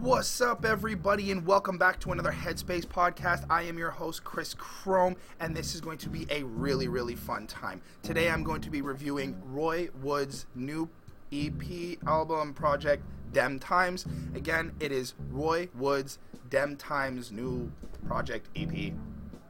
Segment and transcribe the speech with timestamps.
[0.00, 3.44] What's up, everybody, and welcome back to another Headspace podcast.
[3.50, 7.14] I am your host, Chris Chrome, and this is going to be a really, really
[7.14, 7.82] fun time.
[8.02, 10.88] Today, I'm going to be reviewing Roy Wood's new
[11.32, 13.02] EP album project,
[13.32, 14.06] Dem Times.
[14.34, 17.70] Again, it is Roy Wood's Dem Times new
[18.06, 18.94] project EP.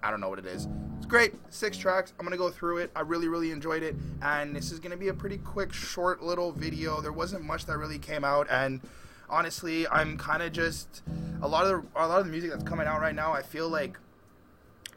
[0.09, 0.67] I don't know what it is.
[0.97, 1.35] It's great.
[1.51, 2.15] Six tracks.
[2.19, 2.91] I'm going to go through it.
[2.97, 3.95] I really, really enjoyed it.
[4.23, 7.03] And this is going to be a pretty quick, short little video.
[7.03, 8.47] There wasn't much that really came out.
[8.49, 8.81] And
[9.29, 11.03] honestly, I'm kind of just
[11.43, 13.35] a lot of the, a lot of the music that's coming out right now.
[13.35, 13.99] I feel like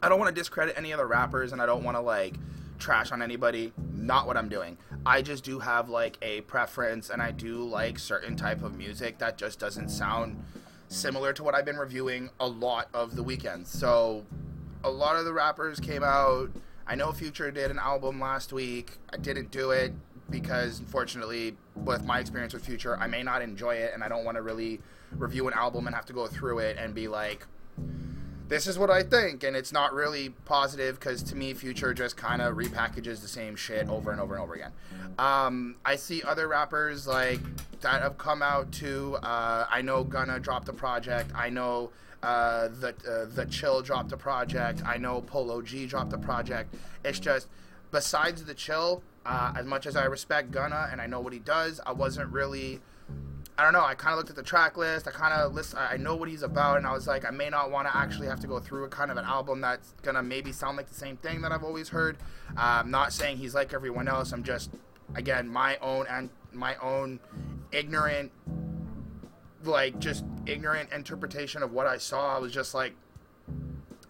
[0.02, 2.36] I don't want to discredit any other rappers, and I don't want to like
[2.78, 3.74] trash on anybody.
[3.92, 4.78] Not what I'm doing.
[5.04, 9.18] I just do have like a preference, and I do like certain type of music
[9.18, 10.42] that just doesn't sound
[10.88, 13.70] similar to what I've been reviewing a lot of the weekends.
[13.70, 14.24] So
[14.84, 16.50] a lot of the rappers came out.
[16.86, 18.92] I know Future did an album last week.
[19.12, 19.92] I didn't do it
[20.32, 24.24] because unfortunately with my experience with future i may not enjoy it and i don't
[24.24, 24.80] want to really
[25.12, 27.46] review an album and have to go through it and be like
[28.48, 32.16] this is what i think and it's not really positive because to me future just
[32.16, 34.72] kind of repackages the same shit over and over and over again
[35.18, 37.40] um, i see other rappers like
[37.80, 41.90] that have come out too uh, i know gunna dropped a project i know
[42.22, 46.74] uh, the uh, the chill dropped a project i know polo g dropped a project
[47.04, 47.48] it's just
[47.90, 51.38] besides the chill uh, as much as I respect Gunna and I know what he
[51.38, 52.80] does, I wasn't really.
[53.58, 53.84] I don't know.
[53.84, 55.06] I kind of looked at the track list.
[55.06, 55.74] I kind of list.
[55.76, 58.26] I know what he's about, and I was like, I may not want to actually
[58.28, 60.94] have to go through a kind of an album that's gonna maybe sound like the
[60.94, 62.16] same thing that I've always heard.
[62.56, 64.32] Uh, I'm not saying he's like everyone else.
[64.32, 64.70] I'm just,
[65.14, 67.20] again, my own and my own
[67.72, 68.32] ignorant,
[69.66, 72.36] like just ignorant interpretation of what I saw.
[72.36, 72.94] I was just like,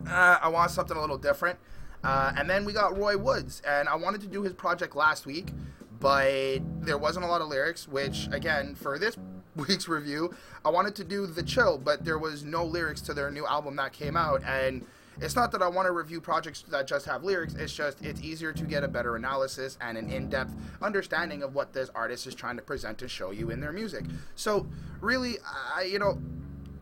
[0.09, 1.59] uh, I want something a little different.
[2.05, 5.25] Uh, and then we got Roy Woods, and I wanted to do his project last
[5.25, 5.53] week,
[6.01, 9.17] but there wasn't a lot of lyrics, which, again, for this
[9.57, 13.31] week's review, I wanted to do The Chill, but there was no lyrics to their
[13.31, 14.85] new album that came out, and
[15.21, 18.21] it's not that I want to review projects that just have lyrics, it's just it's
[18.21, 22.27] easier to get a better analysis and an in depth understanding of what this artist
[22.27, 24.05] is trying to present and show you in their music.
[24.35, 24.67] So,
[25.01, 25.37] really,
[25.75, 26.19] I, you know,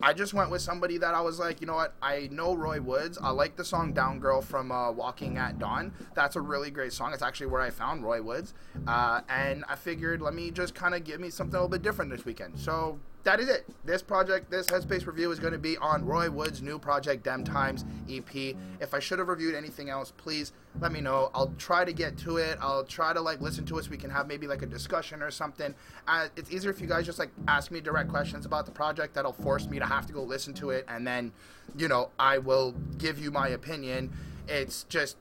[0.03, 1.93] I just went with somebody that I was like, you know what?
[2.01, 3.19] I know Roy Woods.
[3.21, 5.93] I like the song Down Girl from uh, Waking at Dawn.
[6.15, 7.13] That's a really great song.
[7.13, 8.55] It's actually where I found Roy Woods.
[8.87, 11.83] Uh, and I figured, let me just kind of give me something a little bit
[11.83, 12.57] different this weekend.
[12.57, 13.65] So that is it.
[13.85, 17.43] This project, this Headspace review is going to be on Roy Wood's new project, Dem
[17.43, 18.55] Times EP.
[18.79, 21.29] If I should have reviewed anything else, please let me know.
[21.33, 22.57] I'll try to get to it.
[22.61, 25.21] I'll try to like listen to it so we can have maybe like a discussion
[25.21, 25.75] or something.
[26.07, 29.13] Uh, it's easier if you guys just like ask me direct questions about the project.
[29.13, 31.31] That'll force me to have to go listen to it, and then,
[31.77, 34.11] you know, I will give you my opinion.
[34.47, 35.17] It's just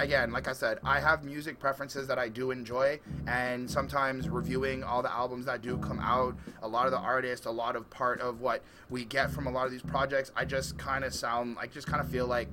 [0.00, 4.82] again, like I said, I have music preferences that I do enjoy, and sometimes reviewing
[4.82, 7.88] all the albums that do come out, a lot of the artists, a lot of
[7.90, 11.14] part of what we get from a lot of these projects, I just kind of
[11.14, 12.48] sound, I just kind of feel like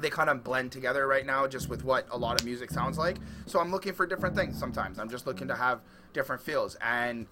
[0.00, 2.98] they kind of blend together right now just with what a lot of music sounds
[2.98, 3.18] like.
[3.46, 4.98] So I'm looking for different things sometimes.
[4.98, 5.80] I'm just looking to have
[6.12, 6.76] different feels.
[6.80, 7.26] And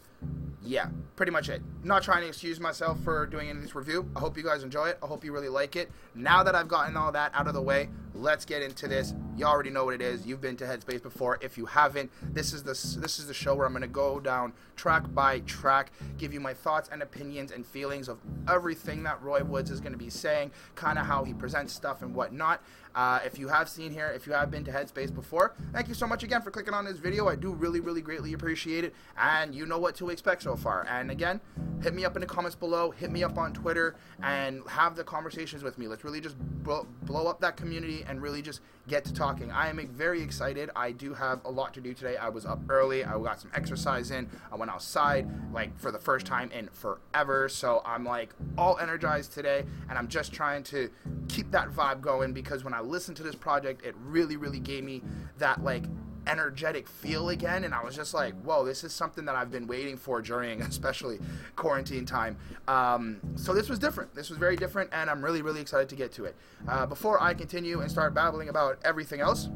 [0.63, 1.63] yeah, pretty much it.
[1.83, 4.09] not trying to excuse myself for doing any of this review.
[4.15, 4.99] I hope you guys enjoy it.
[5.03, 5.91] I hope you really like it.
[6.15, 9.15] Now that I've gotten all that out of the way, let's get into this.
[9.37, 10.27] You already know what it is.
[10.27, 11.39] You've been to Headspace before.
[11.41, 14.21] If you haven't, this is the this is the show where I'm going to go
[14.21, 19.23] down track by track, give you my thoughts and opinions and feelings of everything that
[19.23, 22.63] Roy Woods is going to be saying, kind of how he presents stuff and whatnot.
[22.95, 25.95] Uh, if you have seen here, if you have been to Headspace before, thank you
[25.95, 27.28] so much again for clicking on this video.
[27.28, 30.87] I do really, really greatly appreciate it, and you know what to expect so far.
[30.89, 31.41] And again,
[31.83, 35.05] hit me up in the comments below, hit me up on Twitter, and have the
[35.05, 35.89] conversations with me.
[35.89, 39.51] Let's really just blow, blow up that community and really just get to talking.
[39.51, 40.71] I am very excited.
[40.75, 42.17] I do have a lot to do today.
[42.17, 43.05] I was up early.
[43.05, 44.28] I got some exercise in.
[44.51, 47.49] I went outside like for the first time in forever.
[47.49, 50.91] So I'm like all energized today, and I'm just trying to
[51.28, 54.85] keep that vibe going because when I listened to this project, it really, really gave
[54.85, 55.03] me
[55.39, 55.85] that like
[56.27, 59.67] energetic feel again and i was just like whoa this is something that i've been
[59.67, 61.19] waiting for during especially
[61.57, 62.37] quarantine time.
[62.69, 64.15] Um, so this was different.
[64.15, 66.37] This was very different and i'm really really excited to get to it.
[66.69, 69.49] Uh, before i continue and start babbling about everything else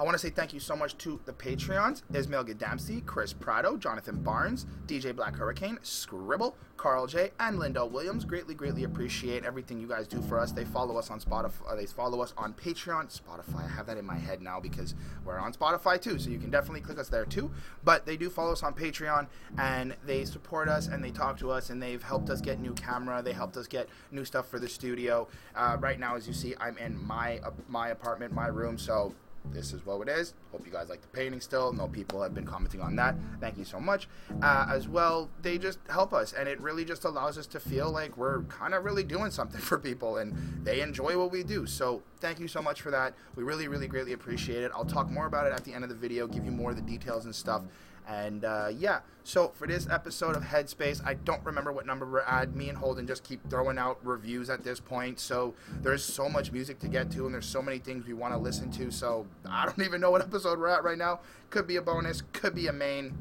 [0.00, 3.76] I want to say thank you so much to the Patreons Ismail Gadamsi, Chris Prado,
[3.76, 8.24] Jonathan Barnes, DJ Black Hurricane, Scribble, Carl J, and Linda Williams.
[8.24, 10.52] Greatly, greatly appreciate everything you guys do for us.
[10.52, 11.76] They follow us on Spotify.
[11.76, 13.66] They follow us on Patreon, Spotify.
[13.66, 16.48] I have that in my head now because we're on Spotify too, so you can
[16.48, 17.50] definitely click us there too.
[17.84, 19.26] But they do follow us on Patreon,
[19.58, 22.72] and they support us and they talk to us, and they've helped us get new
[22.72, 23.20] camera.
[23.20, 25.28] They helped us get new stuff for the studio.
[25.54, 29.14] Uh, right now, as you see, I'm in my uh, my apartment, my room, so
[29.46, 30.34] this is what it is.
[30.52, 31.72] Hope you guys like the painting still.
[31.72, 33.16] No people have been commenting on that.
[33.40, 34.08] Thank you so much.
[34.42, 37.90] Uh, as well, they just help us, and it really just allows us to feel
[37.90, 41.66] like we're kind of really doing something for people, and they enjoy what we do.
[41.66, 43.14] So thank you so much for that.
[43.34, 44.70] We really, really greatly appreciate it.
[44.74, 46.76] I'll talk more about it at the end of the video, give you more of
[46.76, 47.62] the details and stuff.
[48.10, 52.22] And uh, yeah, so for this episode of Headspace, I don't remember what number we're
[52.22, 52.56] at.
[52.56, 55.20] Me and Holden just keep throwing out reviews at this point.
[55.20, 58.34] So there's so much music to get to, and there's so many things we want
[58.34, 58.90] to listen to.
[58.90, 61.20] So I don't even know what episode we're at right now.
[61.50, 63.16] Could be a bonus, could be a main.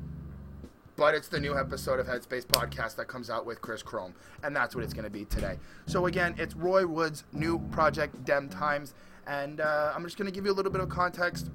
[0.96, 4.16] But it's the new episode of Headspace Podcast that comes out with Chris Chrome.
[4.44, 5.58] And that's what it's going to be today.
[5.86, 8.96] So again, it's Roy Wood's new project, Dem Times.
[9.28, 11.52] And uh, I'm just going to give you a little bit of context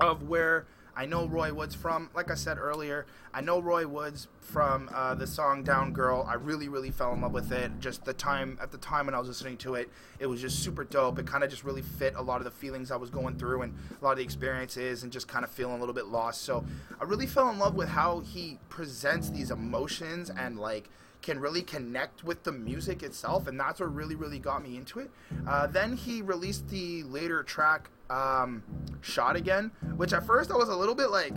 [0.00, 0.66] of where
[0.96, 3.04] I know Roy Woods from, like I said earlier,
[3.34, 6.26] I know Roy Woods from uh, the song Down Girl.
[6.26, 7.70] I really, really fell in love with it.
[7.80, 10.60] Just the time, at the time when I was listening to it, it was just
[10.60, 11.18] super dope.
[11.18, 13.62] It kind of just really fit a lot of the feelings I was going through
[13.62, 16.42] and a lot of the experiences and just kind of feeling a little bit lost.
[16.42, 16.64] So
[16.98, 20.88] I really fell in love with how he presents these emotions and like
[21.20, 25.00] can really connect with the music itself, and that's what really, really got me into
[25.00, 25.10] it.
[25.46, 28.62] Uh, then he released the later track um,
[29.00, 31.34] "Shot Again," which at first I was a little bit like,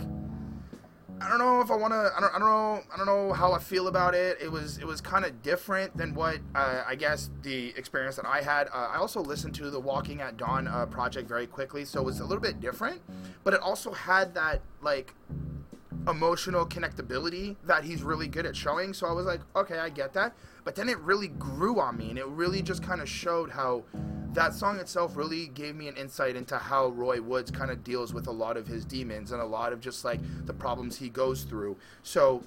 [1.20, 2.12] I don't know if I want to.
[2.16, 2.34] I don't.
[2.34, 2.82] I don't know.
[2.92, 4.38] I don't know how I feel about it.
[4.40, 4.78] It was.
[4.78, 8.68] It was kind of different than what uh, I guess the experience that I had.
[8.68, 12.04] Uh, I also listened to the Waking at Dawn uh, project very quickly, so it
[12.04, 13.02] was a little bit different.
[13.44, 15.14] But it also had that like
[16.08, 18.92] emotional connectability that he's really good at showing.
[18.92, 20.34] So I was like, okay, I get that.
[20.64, 23.84] But then it really grew on me, and it really just kind of showed how
[24.32, 28.14] that song itself really gave me an insight into how Roy Woods kind of deals
[28.14, 31.08] with a lot of his demons and a lot of just like the problems he
[31.08, 31.76] goes through.
[32.04, 32.44] So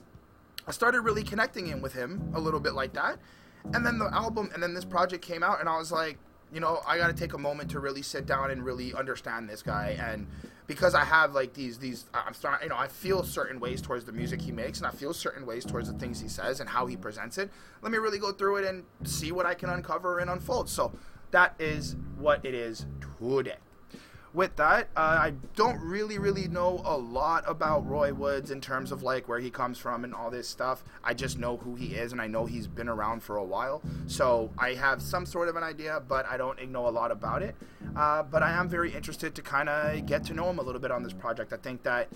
[0.65, 3.19] I started really connecting in with him a little bit like that.
[3.73, 6.17] And then the album, and then this project came out, and I was like,
[6.53, 9.49] you know, I got to take a moment to really sit down and really understand
[9.49, 10.27] this guy and
[10.67, 14.05] because I have like these these I'm starting you know I feel certain ways towards
[14.05, 16.69] the music he makes and I feel certain ways towards the things he says and
[16.69, 17.49] how he presents it.
[17.81, 20.69] Let me really go through it and see what I can uncover and unfold.
[20.69, 20.93] So
[21.31, 22.85] that is what it is
[23.19, 23.57] today
[24.33, 28.91] with that, uh, I don't really, really know a lot about Roy Woods in terms
[28.91, 30.83] of like where he comes from and all this stuff.
[31.03, 33.83] I just know who he is and I know he's been around for a while.
[34.07, 37.43] So I have some sort of an idea, but I don't know a lot about
[37.43, 37.55] it.
[37.95, 40.81] Uh, but I am very interested to kind of get to know him a little
[40.81, 41.53] bit on this project.
[41.53, 42.09] I think that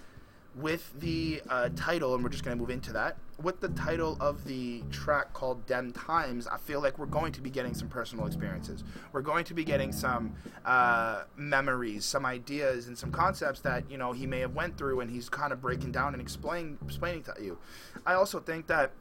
[0.55, 4.17] with the uh, title, and we're just going to move into that, with the title
[4.19, 7.87] of the track called Dem Times, I feel like we're going to be getting some
[7.87, 8.83] personal experiences.
[9.11, 10.35] We're going to be getting some
[10.65, 15.01] uh, memories, some ideas, and some concepts that you know he may have went through,
[15.01, 17.57] and he's kind of breaking down and explain, explaining to you.
[18.05, 18.91] I also think that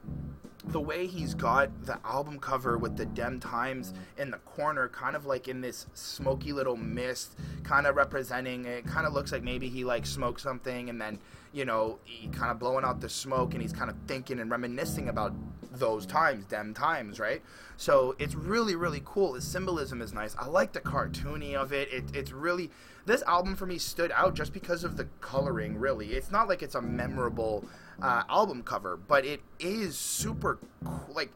[0.67, 5.15] the way he's got the album cover with the Dem Times in the corner, kind
[5.15, 8.87] of like in this smoky little mist, kind of representing it.
[8.87, 11.21] Kind of looks like maybe he like smoked something and then
[11.57, 14.51] you know, he kind of blowing out the smoke and he's kind of thinking and
[14.51, 15.33] reminiscing about
[15.73, 17.43] those times, them times, right?
[17.79, 19.33] So it's really, really cool.
[19.33, 20.37] The symbolism is nice.
[20.39, 21.91] I like the cartoony of it.
[21.91, 22.15] it.
[22.15, 22.71] It's really,
[23.07, 26.09] this album for me stood out just because of the coloring, really.
[26.09, 27.65] It's not like it's a memorable
[28.03, 31.15] uh, album cover, but it is super cool.
[31.15, 31.31] Like,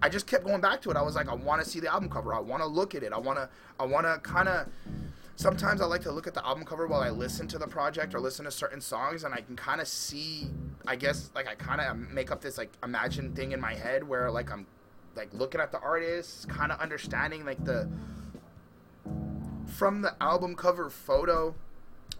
[0.00, 0.96] I just kept going back to it.
[0.96, 2.32] I was like, I want to see the album cover.
[2.32, 3.12] I want to look at it.
[3.12, 4.68] I want to, I want to kind of
[5.40, 8.14] sometimes I like to look at the album cover while I listen to the project
[8.14, 10.48] or listen to certain songs, and I can kind of see,
[10.86, 14.06] I guess, like I kind of make up this like imagine thing in my head
[14.06, 14.66] where like I'm
[15.16, 17.88] like looking at the artist, kind of understanding like the
[19.66, 21.54] from the album cover photo.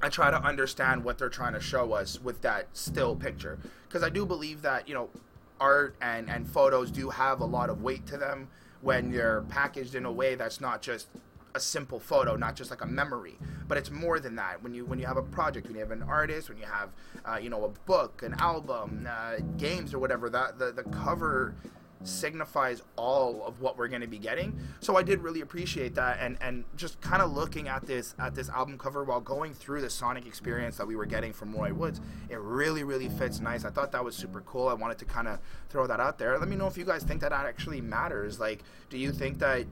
[0.02, 4.02] I try to understand what they're trying to show us with that still picture because
[4.02, 5.10] I do believe that you know
[5.60, 8.48] art and and photos do have a lot of weight to them
[8.80, 11.08] when they're packaged in a way that's not just
[11.54, 13.36] a simple photo, not just like a memory,
[13.68, 14.62] but it's more than that.
[14.62, 16.90] When you when you have a project, when you have an artist, when you have
[17.24, 21.54] uh, you know a book, an album, uh, games or whatever, that the the cover
[22.02, 24.58] signifies all of what we're going to be getting.
[24.80, 28.34] So I did really appreciate that and and just kind of looking at this at
[28.34, 31.72] this album cover while going through the sonic experience that we were getting from Roy
[31.72, 33.64] Woods, it really really fits nice.
[33.64, 34.68] I thought that was super cool.
[34.68, 36.38] I wanted to kind of throw that out there.
[36.38, 38.40] Let me know if you guys think that that actually matters.
[38.40, 39.66] Like do you think that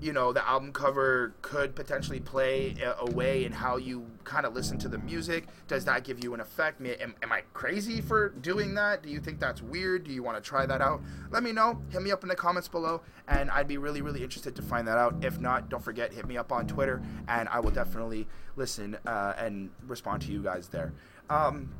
[0.00, 4.52] you know the album cover could potentially play a, way in how you kind of
[4.54, 5.46] listen to the music.
[5.66, 6.80] Does that give you an effect?
[6.80, 9.02] Am, am, i crazy for doing that?
[9.02, 10.04] Do you think that's weird?
[10.04, 11.00] Do you want to try that out?
[11.30, 11.80] Let me know.
[11.90, 14.86] Hit me up in the comments below and i'd be really really interested to find
[14.86, 15.24] that out.
[15.24, 18.26] If not don't forget hit me up on twitter and i will definitely
[18.56, 20.92] listen uh, and respond to you guys there.
[21.30, 21.70] Um,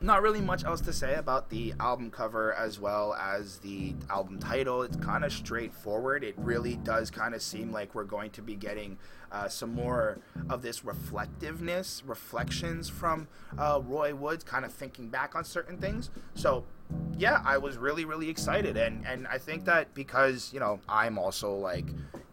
[0.00, 4.38] not really much else to say about the album cover as well as the album
[4.38, 4.82] title.
[4.82, 6.22] It's kind of straightforward.
[6.22, 8.98] It really does kind of seem like we're going to be getting
[9.32, 10.18] uh, some more
[10.50, 13.26] of this reflectiveness, reflections from
[13.58, 16.10] uh, Roy Woods, kind of thinking back on certain things.
[16.34, 16.64] So,
[17.16, 21.18] yeah, I was really, really excited, and and I think that because you know I'm
[21.18, 21.86] also like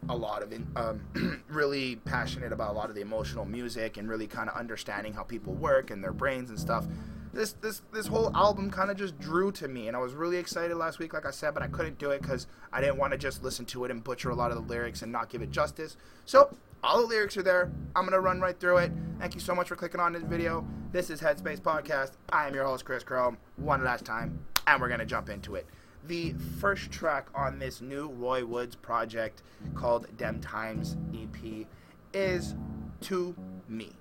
[0.09, 4.07] a lot of in, um, really passionate about a lot of the emotional music and
[4.07, 6.85] really kind of understanding how people work and their brains and stuff
[7.33, 10.37] this this this whole album kind of just drew to me, and I was really
[10.37, 13.11] excited last week, like I said, but I couldn't do it because I didn't want
[13.11, 15.41] to just listen to it and butcher a lot of the lyrics and not give
[15.41, 15.97] it justice.
[16.25, 17.71] So all the lyrics are there.
[17.95, 18.91] I'm gonna run right through it.
[19.19, 20.65] Thank you so much for clicking on this video.
[20.91, 22.11] This is Headspace Podcast.
[22.31, 23.37] I am your host Chris Chrome.
[23.57, 25.65] One last time, and we're gonna jump into it.
[26.05, 29.41] The first track on this new Roy Woods project
[29.73, 31.65] called Dem Times EP
[32.13, 32.53] is
[33.01, 33.35] To
[33.67, 33.93] Me.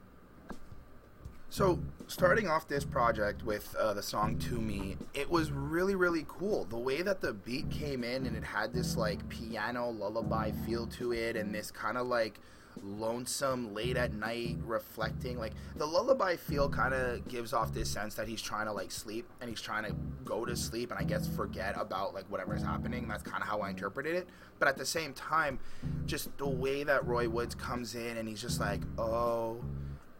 [1.52, 6.24] So, starting off this project with uh, the song To Me, it was really, really
[6.26, 6.64] cool.
[6.64, 10.86] The way that the beat came in and it had this like piano lullaby feel
[10.86, 12.40] to it and this kind of like
[12.82, 18.14] lonesome late at night reflecting like the lullaby feel kind of gives off this sense
[18.14, 19.94] that he's trying to like sleep and he's trying to
[20.24, 23.46] go to sleep and i guess forget about like whatever is happening that's kind of
[23.46, 24.26] how i interpreted it
[24.58, 25.58] but at the same time
[26.06, 29.62] just the way that roy woods comes in and he's just like oh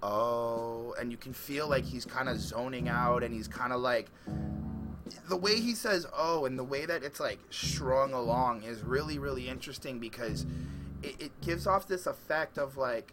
[0.03, 3.81] oh, and you can feel like he's kind of zoning out and he's kind of
[3.81, 4.11] like
[5.29, 9.19] the way he says oh and the way that it's like strung along is really
[9.19, 10.47] really interesting because
[11.03, 13.13] it, it gives off this effect of like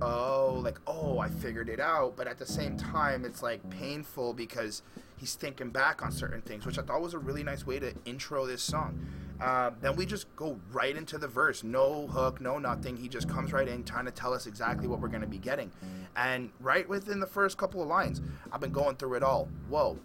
[0.00, 4.32] oh like oh i figured it out but at the same time it's like painful
[4.32, 4.82] because
[5.16, 7.92] he's thinking back on certain things which i thought was a really nice way to
[8.04, 8.98] intro this song
[9.40, 13.28] uh, then we just go right into the verse no hook no nothing he just
[13.28, 15.70] comes right in trying to tell us exactly what we're going to be getting
[16.16, 18.20] and right within the first couple of lines,
[18.52, 19.48] I've been going through it all.
[19.68, 19.98] Whoa.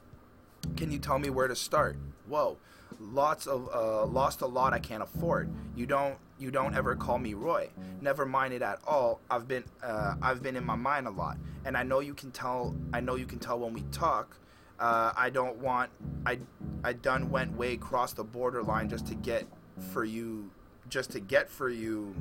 [0.76, 1.98] Can you tell me where to start?
[2.28, 2.58] Whoa.
[3.00, 5.50] Lots of uh, lost a lot I can't afford.
[5.76, 7.70] You don't you don't ever call me Roy.
[8.02, 9.22] Never mind it at all.
[9.30, 12.32] I've been uh, I've been in my mind a lot, and I know you can
[12.32, 12.76] tell.
[12.92, 14.36] I know you can tell when we talk.
[14.80, 15.90] Uh, I don't want.
[16.26, 16.40] I
[16.84, 19.46] I done went way across the borderline just to get
[19.92, 20.50] for you,
[20.88, 22.16] just to get for you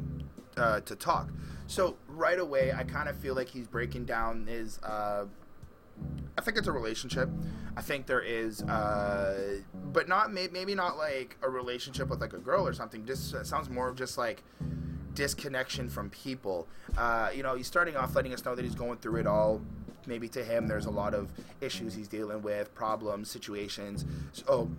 [0.57, 1.31] uh, to talk.
[1.67, 4.79] So right away, I kind of feel like he's breaking down his.
[4.83, 5.27] Uh,
[6.37, 7.29] I think it's a relationship.
[7.77, 9.61] I think there is, uh,
[9.93, 13.05] but not maybe not like a relationship with like a girl or something.
[13.07, 14.43] Just sounds more of just like
[15.15, 16.69] disconnection from people.
[16.97, 19.61] Uh, you know, he's starting off letting us know that he's going through it all.
[20.09, 24.05] Maybe to him, there's a lot of issues he's dealing with, problems, situations.
[24.33, 24.71] So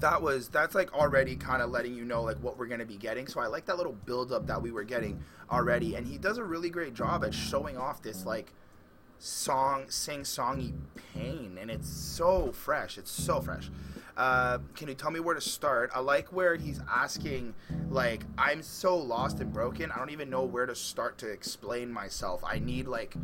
[0.00, 2.96] that was that's like already kind of letting you know like what we're gonna be
[2.96, 3.26] getting.
[3.26, 6.38] So I like that little build up that we were getting already, and he does
[6.38, 8.52] a really great job at showing off this like
[9.18, 10.72] song sing songy
[11.14, 12.98] pain, and it's so fresh.
[12.98, 13.70] It's so fresh.
[14.16, 15.90] Uh, can you tell me where to start?
[15.94, 17.54] I like where he's asking,
[17.88, 19.92] like, I'm so lost and broken.
[19.92, 22.42] I don't even know where to start to explain myself.
[22.44, 23.14] I need like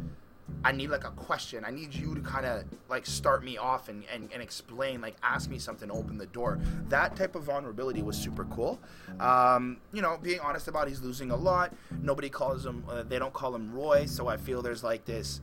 [0.62, 1.64] I need like a question.
[1.64, 5.16] I need you to kind of like start me off and, and, and explain, like
[5.22, 6.58] ask me something, open the door.
[6.88, 8.78] That type of vulnerability was super cool.
[9.20, 11.74] Um, you know, being honest about he's losing a lot.
[12.02, 14.06] Nobody calls him, uh, they don't call him Roy.
[14.06, 15.40] So I feel there's like this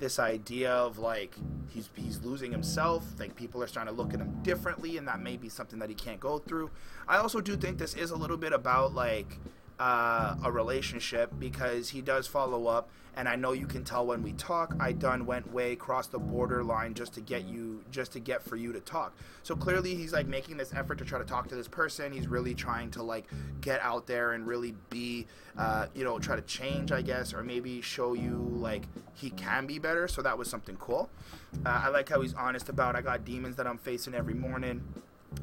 [0.00, 1.36] this idea of like
[1.68, 5.20] he's he's losing himself like people are starting to look at him differently and that
[5.20, 6.70] may be something that he can't go through
[7.06, 9.36] i also do think this is a little bit about like
[9.80, 14.22] uh, a relationship because he does follow up and I know you can tell when
[14.22, 18.20] we talk I done went way across the borderline just to get you just to
[18.20, 19.16] get for you to talk.
[19.42, 22.12] So clearly he's like making this effort to try to talk to this person.
[22.12, 23.26] He's really trying to like
[23.60, 27.42] get out there and really be uh, you know try to change I guess or
[27.42, 30.06] maybe show you like he can be better.
[30.06, 31.10] So that was something cool.
[31.64, 34.82] Uh, I like how he's honest about I got demons that I'm facing every morning.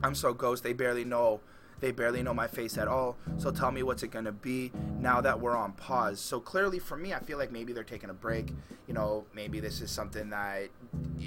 [0.04, 1.42] I'm so ghost they barely know
[1.80, 3.18] they barely know my face at all.
[3.38, 6.20] So tell me what's it going to be now that we're on pause.
[6.20, 8.54] So clearly for me, I feel like maybe they're taking a break.
[8.88, 10.70] You know, maybe this is something that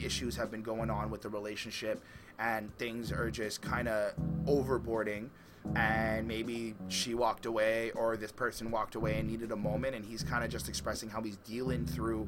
[0.03, 2.03] issues have been going on with the relationship
[2.39, 4.13] and things are just kind of
[4.47, 5.29] overboarding
[5.77, 10.07] and maybe she walked away or this person walked away and needed a moment and
[10.07, 12.27] he's kind of just expressing how he's dealing through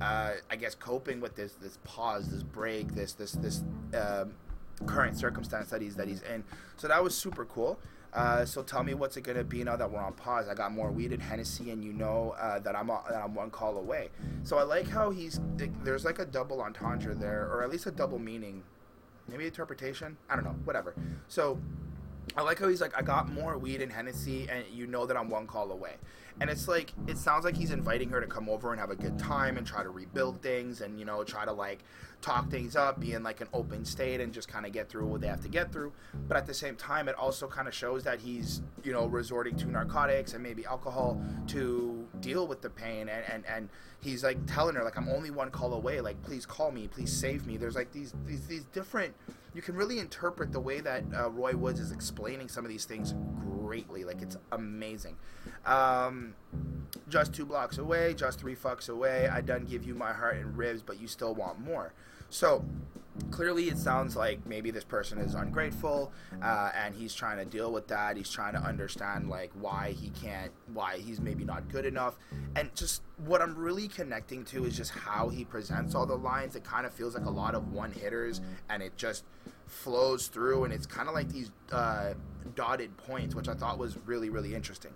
[0.00, 3.62] uh, I guess coping with this this pause, this break, this this this
[3.94, 4.34] um,
[4.84, 6.44] current circumstance that he's that he's in.
[6.76, 7.78] So that was super cool.
[8.12, 10.48] Uh, so tell me what's it gonna be now that we're on pause?
[10.48, 13.50] I got more weed and Hennessy, and you know uh, that I'm that I'm one
[13.50, 14.08] call away.
[14.42, 15.40] So I like how he's
[15.84, 18.62] there's like a double entendre there, or at least a double meaning,
[19.28, 20.16] maybe interpretation.
[20.30, 20.94] I don't know, whatever.
[21.28, 21.58] So
[22.36, 25.16] I like how he's like, I got more weed and Hennessy, and you know that
[25.16, 25.96] I'm one call away.
[26.40, 28.96] And it's like, it sounds like he's inviting her to come over and have a
[28.96, 31.82] good time and try to rebuild things and, you know, try to like
[32.20, 35.06] talk things up, be in like an open state and just kind of get through
[35.06, 35.92] what they have to get through.
[36.28, 39.56] But at the same time, it also kind of shows that he's, you know, resorting
[39.56, 43.08] to narcotics and maybe alcohol to deal with the pain.
[43.08, 43.68] And, and, and
[44.00, 46.02] he's like telling her, like, I'm only one call away.
[46.02, 46.86] Like, please call me.
[46.86, 47.56] Please save me.
[47.56, 49.14] There's like these, these, these different
[49.56, 52.84] you can really interpret the way that uh, Roy Woods is explaining some of these
[52.84, 54.04] things greatly.
[54.04, 55.16] Like it's amazing.
[55.64, 56.25] Um,
[57.08, 59.28] just two blocks away, just three fucks away.
[59.28, 61.92] I done give you my heart and ribs, but you still want more.
[62.30, 62.64] So
[63.30, 67.72] clearly it sounds like maybe this person is ungrateful uh, and he's trying to deal
[67.72, 71.86] with that he's trying to understand like why he can't why he's maybe not good
[71.86, 72.16] enough
[72.56, 76.56] and just what i'm really connecting to is just how he presents all the lines
[76.56, 79.24] it kind of feels like a lot of one hitters and it just
[79.66, 82.12] flows through and it's kind of like these uh,
[82.54, 84.92] dotted points which i thought was really really interesting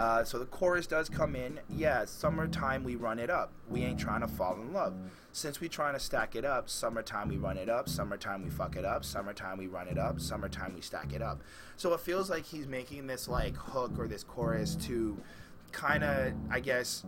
[0.00, 1.60] uh, so the chorus does come in.
[1.68, 3.52] Yeah, summertime we run it up.
[3.68, 4.94] We ain't trying to fall in love.
[5.32, 7.86] Since we trying to stack it up, summertime we run it up.
[7.86, 9.04] Summertime we fuck it up.
[9.04, 10.18] Summertime we run it up.
[10.18, 11.42] Summertime we stack it up.
[11.76, 15.18] So it feels like he's making this like hook or this chorus to
[15.70, 17.04] kind of, I guess,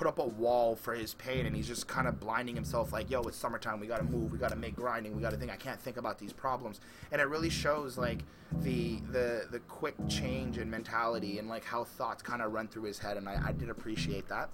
[0.00, 3.10] put up a wall for his pain and he's just kind of blinding himself like
[3.10, 5.78] yo it's summertime we gotta move we gotta make grinding we gotta think i can't
[5.78, 6.80] think about these problems.
[7.12, 8.20] And it really shows like
[8.62, 12.84] the the the quick change in mentality and like how thoughts kind of run through
[12.84, 14.48] his head and I, I did appreciate that.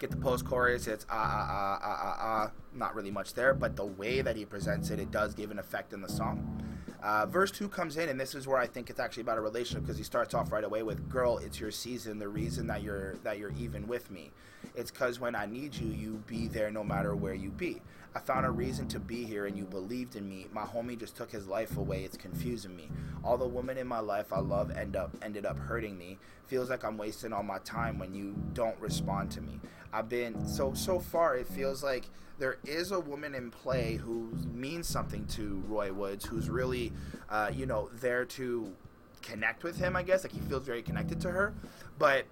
[0.00, 3.54] Get the post chorus it's ah ah ah ah ah ah not really much there
[3.54, 6.60] but the way that he presents it it does give an effect in the song
[7.02, 9.40] uh, verse 2 comes in, and this is where I think it's actually about a
[9.40, 12.18] relationship because he starts off right away with, Girl, it's your season.
[12.18, 14.32] The reason that you're, that you're even with me.
[14.74, 17.80] It's because when I need you, you be there no matter where you be.
[18.14, 20.48] I found a reason to be here and you believed in me.
[20.52, 22.02] My homie just took his life away.
[22.02, 22.88] It's confusing me.
[23.22, 26.18] All the women in my life I love end up ended up hurting me.
[26.46, 29.60] Feels like I'm wasting all my time when you don't respond to me.
[29.92, 32.06] I've been so so far it feels like
[32.38, 36.92] there is a woman in play who means something to Roy Woods, who's really,
[37.28, 38.72] uh, you know, there to
[39.22, 39.96] connect with him.
[39.96, 41.54] I guess like he feels very connected to her,
[41.98, 42.24] but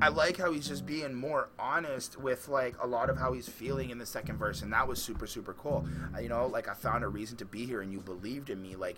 [0.00, 3.48] I like how he's just being more honest with like a lot of how he's
[3.48, 5.86] feeling in the second verse, and that was super super cool.
[6.14, 8.60] Uh, you know, like I found a reason to be here, and you believed in
[8.60, 8.76] me.
[8.76, 8.96] Like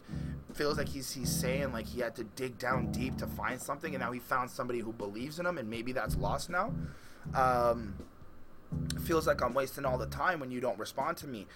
[0.53, 3.95] feels like he's he's saying like he had to dig down deep to find something,
[3.95, 6.73] and now he found somebody who believes in him, and maybe that's lost now.
[7.35, 7.95] Um,
[9.03, 11.47] feels like I'm wasting all the time when you don't respond to me.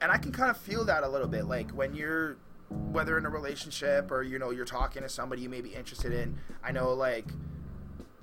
[0.00, 1.46] And I can kind of feel that a little bit.
[1.46, 2.36] Like when you're,
[2.68, 6.12] whether in a relationship or, you know, you're talking to somebody you may be interested
[6.12, 6.38] in.
[6.62, 7.26] I know, like,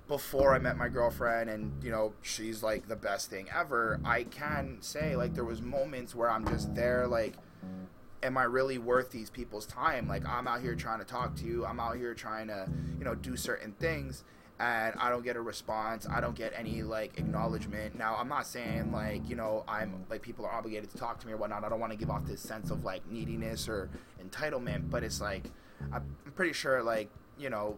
[0.08, 4.24] before I met my girlfriend and, you know, she's like the best thing ever, I
[4.24, 7.34] can say, like, there was moments where I'm just there, like,
[8.22, 10.08] am I really worth these people's time?
[10.08, 13.04] Like, I'm out here trying to talk to you, I'm out here trying to, you
[13.04, 14.24] know, do certain things
[14.60, 16.08] and I don't get a response.
[16.10, 17.98] I don't get any like acknowledgement.
[17.98, 21.28] Now, I'm not saying like you know I'm like people are obligated to talk to
[21.28, 21.64] me or whatnot.
[21.64, 23.90] I don't want to give off this sense of like neediness or
[24.24, 25.52] entitlement, but it's like
[25.92, 27.78] I'm pretty sure like you know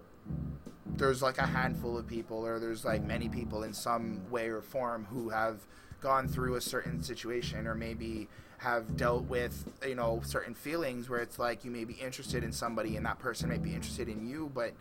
[0.85, 4.61] there's like a handful of people or there's like many people in some way or
[4.61, 5.65] form who have
[5.99, 11.19] gone through a certain situation or maybe have dealt with you know certain feelings where
[11.19, 14.27] it's like you may be interested in somebody and that person may be interested in
[14.27, 14.73] you but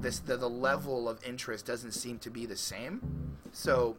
[0.00, 3.36] this the, the level of interest doesn't seem to be the same.
[3.52, 3.96] So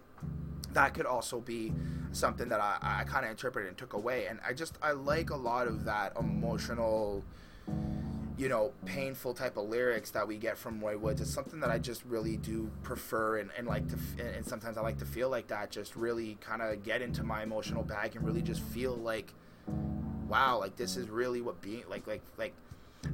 [0.71, 1.73] that could also be
[2.12, 4.27] something that i, I kind of interpreted and took away.
[4.27, 7.23] And i just i like a lot of that emotional
[8.39, 11.19] you know, painful type of lyrics that we get from Roy Woods.
[11.19, 14.82] It's something that I just really do prefer and, and like to, and sometimes I
[14.82, 18.25] like to feel like that, just really kind of get into my emotional bag and
[18.25, 19.34] really just feel like,
[20.29, 22.53] wow, like this is really what being, like, like, like,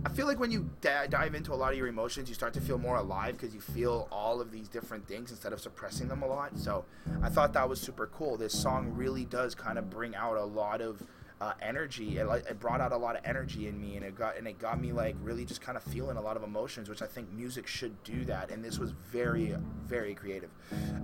[0.06, 2.54] I feel like when you d- dive into a lot of your emotions, you start
[2.54, 6.08] to feel more alive because you feel all of these different things instead of suppressing
[6.08, 6.56] them a lot.
[6.56, 6.86] So
[7.24, 8.38] I thought that was super cool.
[8.38, 11.04] This song really does kind of bring out a lot of
[11.42, 12.18] uh, energy.
[12.18, 14.60] It, it brought out a lot of energy in me, and it got and it
[14.60, 17.32] got me like really just kind of feeling a lot of emotions, which I think
[17.32, 18.52] music should do that.
[18.52, 20.50] And this was very, very creative.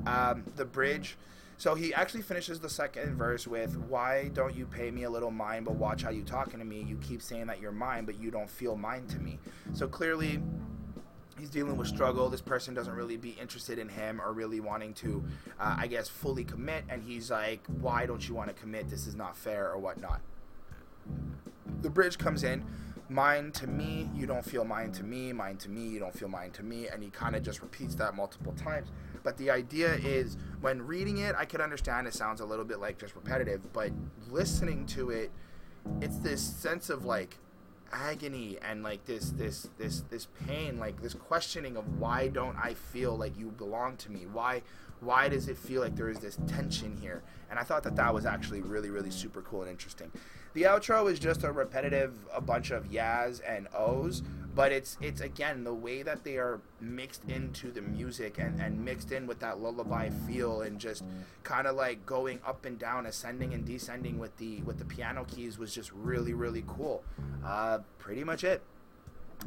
[0.05, 1.17] Um, the bridge.
[1.57, 5.29] So he actually finishes the second verse with, "Why don't you pay me a little
[5.29, 6.81] mind, but watch how you talking to me?
[6.81, 9.37] You keep saying that you're mine, but you don't feel mine to me."
[9.73, 10.41] So clearly,
[11.41, 12.29] he's dealing with struggle.
[12.29, 15.23] This person doesn't really be interested in him or really wanting to,
[15.59, 16.83] uh, I guess, fully commit.
[16.87, 18.89] And he's like, "Why don't you want to commit?
[18.89, 20.21] This is not fair or whatnot."
[21.81, 22.63] the bridge comes in
[23.09, 26.29] mine to me you don't feel mine to me mine to me you don't feel
[26.29, 28.89] mine to me and he kind of just repeats that multiple times
[29.23, 32.79] but the idea is when reading it i could understand it sounds a little bit
[32.79, 33.91] like just repetitive but
[34.29, 35.31] listening to it
[35.99, 37.37] it's this sense of like
[37.91, 42.73] agony and like this this this this pain like this questioning of why don't i
[42.73, 44.25] feel like you belong to me?
[44.31, 44.61] Why
[45.01, 47.21] why does it feel like there is this tension here?
[47.49, 50.11] And i thought that that was actually really really super cool and interesting.
[50.53, 54.21] The outro is just a repetitive a bunch of yas and o's
[54.53, 58.83] but it's it's again the way that they are mixed into the music and, and
[58.83, 61.03] mixed in with that lullaby feel and just
[61.43, 65.25] kind of like going up and down ascending and descending with the with the piano
[65.25, 67.03] keys was just really really cool.
[67.45, 68.61] Uh, pretty much it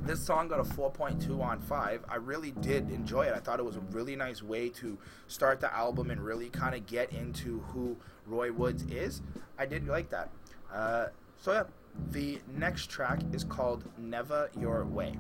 [0.00, 3.64] this song got a 4.2 on 5 i really did enjoy it i thought it
[3.64, 7.60] was a really nice way to start the album and really kind of get into
[7.68, 9.22] who roy woods is
[9.58, 10.30] i did like that
[10.72, 11.06] uh,
[11.40, 11.62] so yeah
[12.10, 15.18] the next track is called Never Your Way.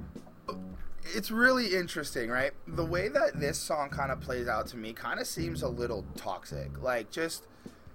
[1.14, 2.52] It's really interesting, right?
[2.66, 5.68] The way that this song kind of plays out to me kind of seems a
[5.68, 6.82] little toxic.
[6.82, 7.46] Like, just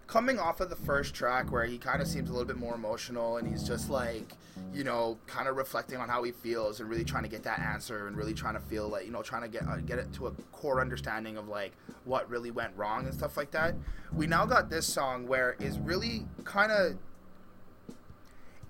[0.09, 2.73] coming off of the first track where he kind of seems a little bit more
[2.73, 4.33] emotional and he's just like,
[4.73, 7.59] you know, kind of reflecting on how he feels and really trying to get that
[7.59, 10.11] answer and really trying to feel like, you know, trying to get uh, get it
[10.11, 11.73] to a core understanding of like
[12.05, 13.75] what really went wrong and stuff like that.
[14.11, 16.97] We now got this song where is really kind of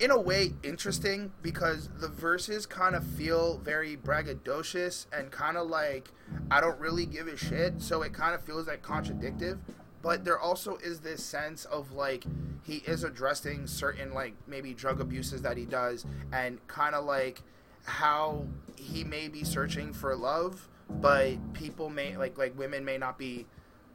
[0.01, 5.69] in a way interesting because the verses kind of feel very braggadocious and kind of
[5.69, 6.11] like
[6.51, 9.57] I don't really give a shit, so it kind of feels like contradictive.
[10.01, 12.25] But there also is this sense of like
[12.63, 17.41] he is addressing certain like maybe drug abuses that he does and kind of like
[17.83, 23.17] how he may be searching for love, but people may like like women may not
[23.17, 23.45] be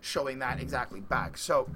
[0.01, 1.39] showing that exactly back.
[1.39, 1.69] So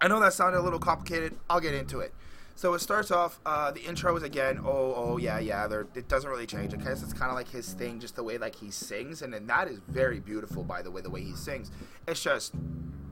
[0.00, 1.36] I know that sounded a little complicated.
[1.48, 2.14] I'll get into it.
[2.56, 3.40] So it starts off.
[3.44, 4.60] Uh, the intro is again.
[4.64, 5.66] Oh, oh, yeah, yeah.
[5.66, 6.72] There, it doesn't really change.
[6.72, 9.32] I guess it's kind of like his thing, just the way like he sings, and
[9.32, 11.72] then that is very beautiful, by the way, the way he sings.
[12.06, 12.54] It's just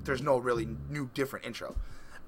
[0.04, 1.76] there's no really new different intro.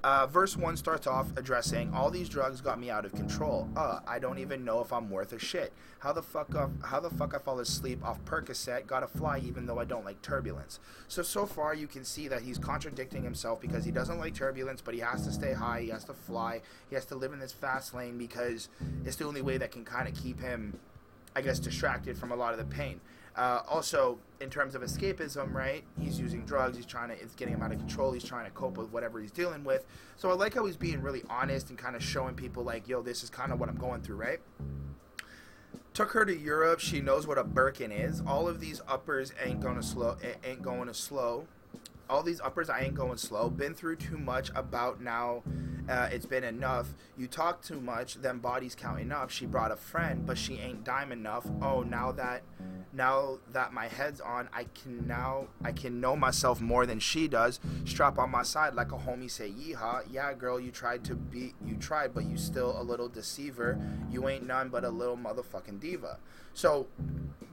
[0.05, 3.67] Uh, verse 1 starts off addressing all these drugs got me out of control.
[3.75, 5.73] Uh, I don't even know if I'm worth a shit.
[5.97, 9.79] How the fuck how the fuck I fall asleep off Percocet, gotta fly even though
[9.79, 10.79] I don't like turbulence.
[11.07, 14.79] So so far you can see that he's contradicting himself because he doesn't like turbulence,
[14.79, 17.39] but he has to stay high, he has to fly, he has to live in
[17.39, 18.69] this fast lane because
[19.05, 20.79] it's the only way that can kind of keep him
[21.35, 23.01] I guess distracted from a lot of the pain.
[23.35, 25.83] Uh, also, in terms of escapism, right?
[25.99, 26.77] He's using drugs.
[26.77, 27.15] He's trying to.
[27.15, 28.13] It's getting him out of control.
[28.13, 29.85] He's trying to cope with whatever he's dealing with.
[30.15, 33.01] So I like how he's being really honest and kind of showing people like, yo,
[33.01, 34.39] this is kind of what I'm going through, right?
[35.93, 36.79] Took her to Europe.
[36.79, 38.21] She knows what a Birkin is.
[38.25, 40.17] All of these uppers ain't gonna slow.
[40.43, 41.47] Ain't going to slow.
[42.09, 43.49] All these uppers, I ain't going slow.
[43.49, 44.49] Been through too much.
[44.55, 45.43] About now
[45.89, 46.93] uh, it's been enough.
[47.17, 49.29] You talk too much, then bodies counting up.
[49.29, 51.45] She brought a friend, but she ain't dime enough.
[51.61, 52.43] Oh, now that
[52.93, 57.27] now that my head's on, I can now I can know myself more than she
[57.27, 57.59] does.
[57.85, 60.03] Strap on my side like a homie say, yeehaw.
[60.09, 63.77] Yeah, girl, you tried to be you tried, but you still a little deceiver.
[64.09, 66.17] You ain't none but a little motherfucking diva.
[66.53, 66.87] So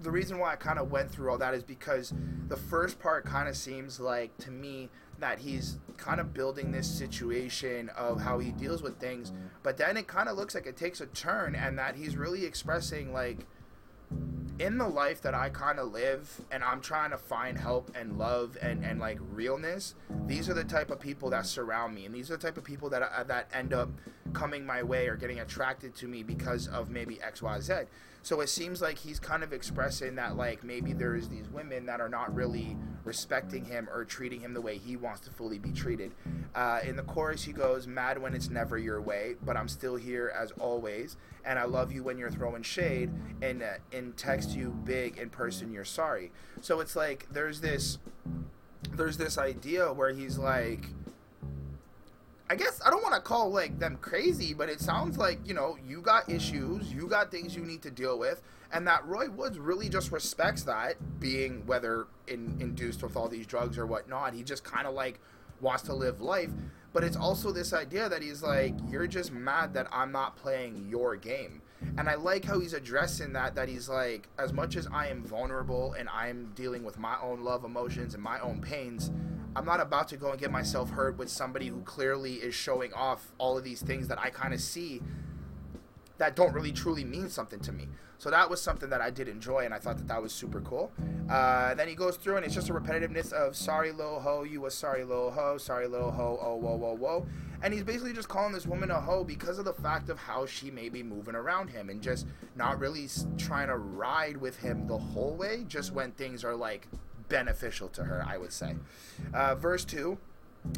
[0.03, 2.13] the reason why I kind of went through all that is because
[2.49, 4.91] the first part kind of seems like to me
[5.23, 9.33] that he's kind of building this situation of how he deals with things,
[9.63, 12.45] but then it kind of looks like it takes a turn and that he's really
[12.45, 13.47] expressing like
[14.59, 18.19] in the life that I kind of live and I'm trying to find help and
[18.19, 19.95] love and, and like realness,
[20.27, 22.65] these are the type of people that surround me and these are the type of
[22.65, 23.91] people that uh, that end up
[24.33, 27.87] coming my way or getting attracted to me because of maybe XYZ.
[28.25, 32.01] So it seems like he's kind of expressing that like maybe there's these women that
[32.01, 35.73] are not really respecting him or treating him the way he wants to fully be
[35.73, 36.13] treated.
[36.55, 39.97] Uh, in the chorus, he goes, "Mad when it's never your way, but I'm still
[39.97, 43.11] here as always, and I love you when you're throwing shade,
[43.43, 46.31] and uh, in text you big, in person you're sorry."
[46.61, 47.99] So it's like there's this
[48.93, 50.87] there's this idea where he's like
[52.53, 55.55] I guess I don't want to call like them crazy, but it sounds like you
[55.55, 59.31] know you got issues, you got things you need to deal with, and that Roy
[59.31, 64.35] Woods really just respects that, being whether in, induced with all these drugs or whatnot.
[64.35, 65.19] He just kind of like
[65.63, 66.51] wants to live life,
[66.93, 70.89] but it's also this idea that he's like, you're just mad that I'm not playing
[70.91, 71.63] your game,
[71.97, 73.55] and I like how he's addressing that.
[73.55, 77.45] That he's like, as much as I am vulnerable and I'm dealing with my own
[77.45, 79.11] love emotions and my own pains
[79.55, 82.93] I'm not about to go and get myself hurt with somebody who clearly is showing
[82.95, 85.03] off all of these things that I kind of see
[86.19, 87.89] that don't really truly mean something to me.
[88.19, 90.61] So that was something that I did enjoy, and I thought that that was super
[90.61, 90.93] cool.
[91.29, 94.65] Uh, then he goes through, and it's just a repetitiveness of "Sorry, little hoe, you
[94.67, 97.27] a sorry little hoe, sorry little hoe, oh whoa whoa whoa,"
[97.63, 100.47] and he's basically just calling this woman a hoe because of the fact of how
[100.47, 104.87] she may be moving around him and just not really trying to ride with him
[104.87, 105.65] the whole way.
[105.67, 106.87] Just when things are like
[107.33, 108.77] beneficial to her, I would say.
[109.33, 110.19] Uh, verse 2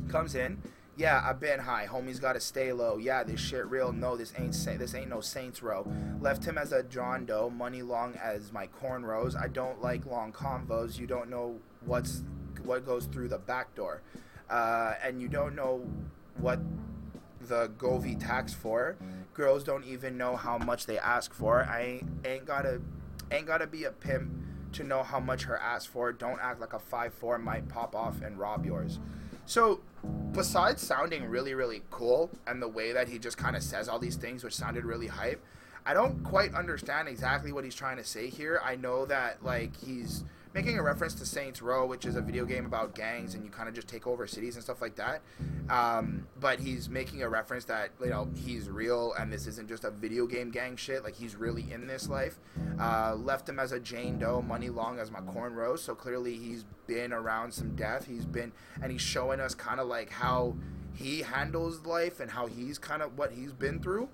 [0.09, 0.63] comes in.
[0.97, 1.89] Yeah, I've been high.
[1.91, 2.97] Homies gotta stay low.
[2.97, 3.93] Yeah, this shit real.
[3.93, 5.85] No, this ain't sa- this ain't no Saints Row.
[6.21, 9.35] Left him as a John Doe, money long as my cornrows.
[9.37, 10.97] I don't like long convos.
[10.97, 12.23] You don't know what's
[12.63, 14.03] what goes through the back door,
[14.49, 15.85] uh, and you don't know
[16.39, 16.61] what
[17.49, 18.95] the Govee tax for.
[19.35, 21.65] Girls don't even know how much they ask for.
[21.65, 22.81] I ain't, ain't gotta
[23.33, 24.31] ain't gotta be a pimp
[24.75, 26.13] to know how much her ask for.
[26.13, 28.99] Don't act like a five four might pop off and rob yours.
[29.47, 29.81] So,
[30.33, 33.99] besides sounding really, really cool and the way that he just kind of says all
[33.99, 35.43] these things, which sounded really hype,
[35.87, 38.61] I don't quite understand exactly what he's trying to say here.
[38.65, 42.45] I know that, like, he's making a reference to Saints Row, which is a video
[42.45, 45.21] game about gangs and you kind of just take over cities and stuff like that.
[45.69, 49.85] Um, but he's making a reference that you know he's real and this isn't just
[49.85, 51.03] a video game gang shit.
[51.03, 52.39] Like he's really in this life.
[52.81, 55.81] Uh, left him as a Jane Doe, money long as my cornrows.
[55.81, 58.07] So clearly he's been around some death.
[58.07, 60.57] He's been and he's showing us kind of like how
[60.95, 64.09] he handles life and how he's kind of what he's been through.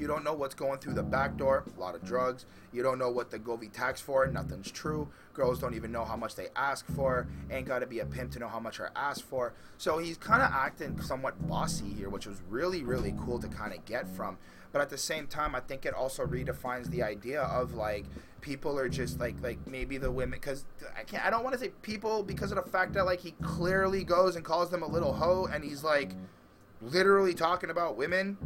[0.00, 2.46] You don't know what's going through the back door, a lot of drugs.
[2.72, 5.08] You don't know what the Govee tax for, nothing's true.
[5.34, 7.26] Girls don't even know how much they ask for.
[7.50, 9.52] Ain't got to be a pimp to know how much they're asked for.
[9.76, 13.74] So he's kind of acting somewhat bossy here, which was really, really cool to kind
[13.74, 14.38] of get from.
[14.72, 18.06] But at the same time, I think it also redefines the idea of like
[18.40, 20.64] people are just like like maybe the women because
[20.96, 23.32] I can't I don't want to say people because of the fact that like he
[23.42, 26.12] clearly goes and calls them a little hoe and he's like
[26.80, 28.38] literally talking about women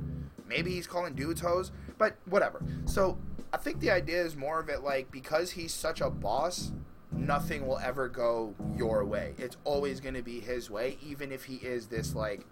[0.48, 2.62] Maybe he's calling dudes hoes, but whatever.
[2.86, 3.18] So
[3.52, 6.72] I think the idea is more of it like because he's such a boss,
[7.12, 9.34] nothing will ever go your way.
[9.38, 12.44] It's always going to be his way, even if he is this like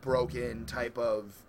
[0.00, 1.42] broken type of,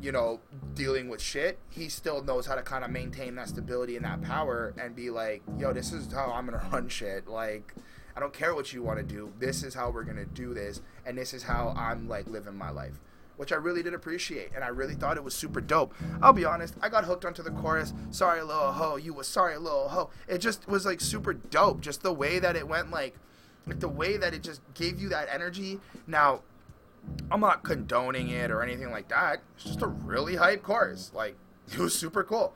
[0.00, 0.40] you know,
[0.74, 1.58] dealing with shit.
[1.70, 5.10] He still knows how to kind of maintain that stability and that power and be
[5.10, 7.28] like, yo, this is how I'm going to run shit.
[7.28, 7.74] Like,
[8.16, 9.32] I don't care what you want to do.
[9.38, 10.82] This is how we're going to do this.
[11.06, 13.00] And this is how I'm like living my life
[13.42, 15.92] which I really did appreciate, and I really thought it was super dope.
[16.22, 17.92] I'll be honest, I got hooked onto the chorus.
[18.12, 20.10] Sorry, little ho, you was sorry, little ho.
[20.28, 23.16] It just was like super dope, just the way that it went, like,
[23.66, 25.80] like the way that it just gave you that energy.
[26.06, 26.42] Now,
[27.32, 29.40] I'm not condoning it or anything like that.
[29.56, 31.10] It's just a really hype chorus.
[31.12, 31.34] Like,
[31.72, 32.54] it was super cool.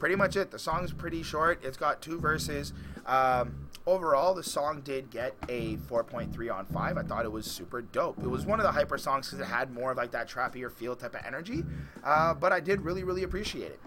[0.00, 0.50] Pretty much it.
[0.50, 1.62] The song's pretty short.
[1.62, 2.72] It's got two verses.
[3.06, 6.96] Um, overall, the song did get a 4.3 on 5.
[6.96, 8.18] I thought it was super dope.
[8.22, 10.70] It was one of the hyper songs because it had more of like that trappier
[10.70, 11.64] feel type of energy.
[12.02, 13.80] Uh, but I did really, really appreciate it.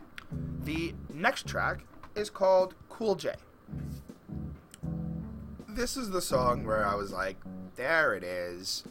[0.63, 3.33] The next track is called Cool J.
[5.67, 7.37] This is the song where I was like,
[7.75, 8.83] there it is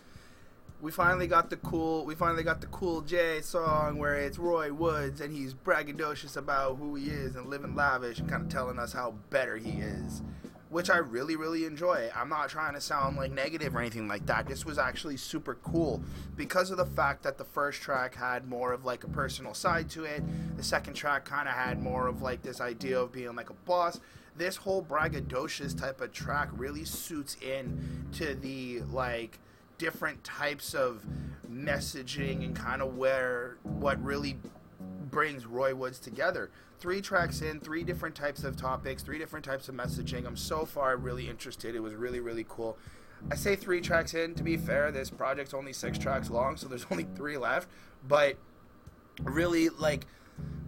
[0.80, 4.72] we finally got the cool we finally got the cool J song where it's Roy
[4.72, 8.78] Woods and he's braggadocious about who he is and living lavish and kind of telling
[8.78, 10.22] us how better he is
[10.76, 12.10] which I really, really enjoy.
[12.14, 14.46] I'm not trying to sound like negative or anything like that.
[14.46, 16.02] This was actually super cool
[16.36, 19.88] because of the fact that the first track had more of like a personal side
[19.92, 20.22] to it.
[20.58, 23.54] The second track kind of had more of like this idea of being like a
[23.54, 24.00] boss.
[24.36, 29.38] This whole braggadocious type of track really suits in to the like
[29.78, 31.06] different types of
[31.50, 34.36] messaging and kind of where what really
[35.16, 36.50] brings Roy Woods together.
[36.78, 40.26] Three tracks in, three different types of topics, three different types of messaging.
[40.26, 41.74] I'm so far really interested.
[41.74, 42.76] It was really, really cool.
[43.30, 44.34] I say three tracks in.
[44.34, 47.66] To be fair, this project's only six tracks long, so there's only three left.
[48.06, 48.36] But
[49.22, 50.04] really, like,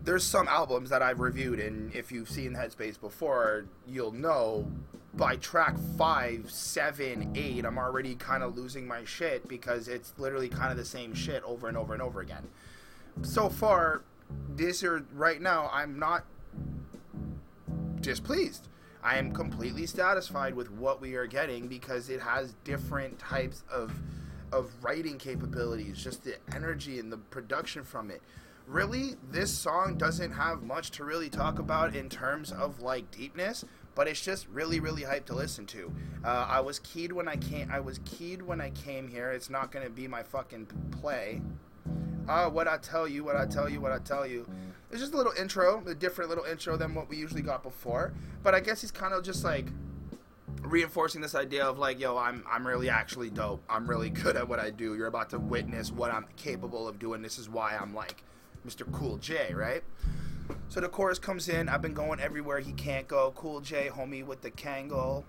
[0.02, 4.66] there's some albums that I've reviewed, and if you've seen Headspace before, you'll know
[5.12, 10.48] by track five, seven, eight, I'm already kind of losing my shit because it's literally
[10.48, 12.48] kind of the same shit over and over and over again.
[13.22, 14.02] So far,
[14.48, 16.24] this year, right now, I'm not
[18.00, 18.68] displeased.
[19.02, 23.92] I am completely satisfied with what we are getting because it has different types of
[24.50, 28.22] of writing capabilities, just the energy and the production from it.
[28.66, 33.64] Really, this song doesn't have much to really talk about in terms of like deepness,
[33.94, 35.92] but it's just really really hype to listen to.
[36.24, 37.70] Uh, I was keyed when I came.
[37.70, 39.30] I was keyed when I came here.
[39.30, 41.40] It's not gonna be my fucking play.
[42.28, 44.46] Uh, what I tell you, what I tell you, what I tell you.
[44.90, 48.12] It's just a little intro, a different little intro than what we usually got before.
[48.42, 49.66] But I guess he's kind of just like
[50.62, 53.62] reinforcing this idea of like, yo, I'm I'm really actually dope.
[53.68, 54.94] I'm really good at what I do.
[54.94, 57.22] You're about to witness what I'm capable of doing.
[57.22, 58.22] This is why I'm like
[58.66, 58.90] Mr.
[58.92, 59.82] Cool J, right?
[60.68, 61.68] So the chorus comes in.
[61.68, 63.32] I've been going everywhere he can't go.
[63.36, 65.24] Cool J, homie with the Kangol.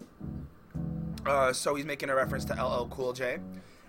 [1.25, 3.39] Uh, so he's making a reference to LL Cool J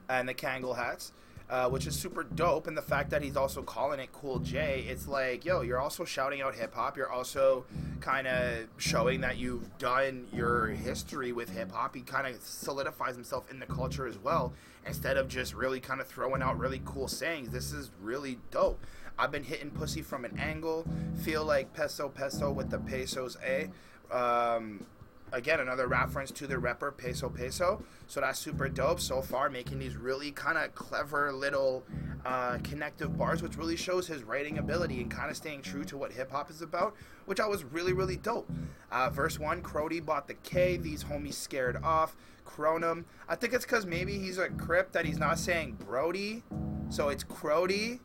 [0.09, 1.13] and the Kangol hats.
[1.51, 2.69] Uh, which is super dope.
[2.69, 6.05] And the fact that he's also calling it Cool J, it's like, yo, you're also
[6.05, 6.97] shouting out hip hop.
[6.97, 7.65] You're also
[8.01, 11.97] kind of showing that you've done your history with hip hop.
[11.97, 14.53] He kind of solidifies himself in the culture as well,
[14.87, 17.51] instead of just really kind of throwing out really cool sayings.
[17.51, 18.81] This is really dope.
[19.19, 20.87] I've been hitting pussy from an angle.
[21.25, 23.71] Feel like peso peso with the pesos a.
[24.17, 24.87] Um,
[25.33, 27.83] again another reference to the rapper Peso Peso.
[28.07, 31.85] So that's super dope so far, making these really kind of clever little
[32.25, 35.97] uh, connective bars, which really shows his writing ability and kind of staying true to
[35.97, 36.95] what hip hop is about,
[37.27, 38.51] which I was really really dope.
[38.91, 40.77] Uh, verse one, Crody bought the K.
[40.77, 42.17] These homies scared off.
[42.47, 43.05] Cronum.
[43.29, 46.43] I think it's because maybe he's a crip that he's not saying Brody,
[46.89, 48.01] so it's Crody.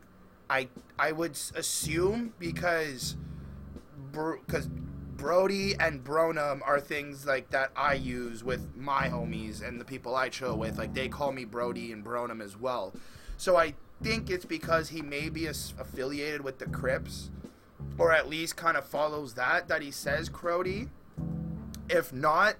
[0.48, 3.16] I I would assume because
[4.12, 4.68] because
[5.16, 10.14] Brody and Bronum are things like that I use with my homies and the people
[10.14, 10.78] I chill with.
[10.78, 12.92] Like they call me Brody and Bronum as well.
[13.38, 17.30] So I think it's because he may be affiliated with the Crips,
[17.98, 20.88] or at least kind of follows that that he says Crody.
[21.88, 22.56] If not,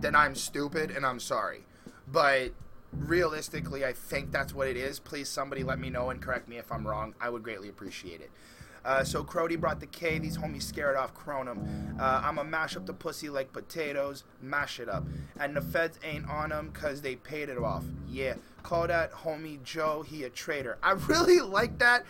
[0.00, 1.64] then I'm stupid and I'm sorry.
[2.10, 2.52] But
[2.92, 4.98] realistically, I think that's what it is.
[4.98, 7.14] Please, somebody let me know and correct me if I'm wrong.
[7.20, 8.30] I would greatly appreciate it.
[8.84, 10.18] Uh, so Crody brought the K.
[10.18, 11.98] These homies scared off Cronum.
[11.98, 15.04] Uh, I'ma mash up the pussy like potatoes, mash it up.
[15.38, 17.84] And the feds ain't on them because they paid it off.
[18.08, 20.78] Yeah, call that homie Joe, he a traitor.
[20.82, 22.04] I really like that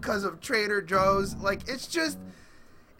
[0.00, 1.34] because of Trader Joe's.
[1.36, 2.18] Like, it's just,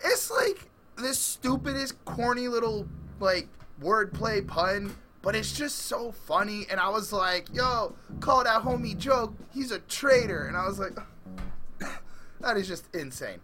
[0.04, 2.88] it's like this stupidest, corny little,
[3.20, 3.48] like,
[3.82, 6.66] wordplay pun but it's just so funny.
[6.70, 10.44] And I was like, yo, call that homie Joe, he's a traitor.
[10.46, 10.92] And I was like,
[12.44, 13.40] that is just insane.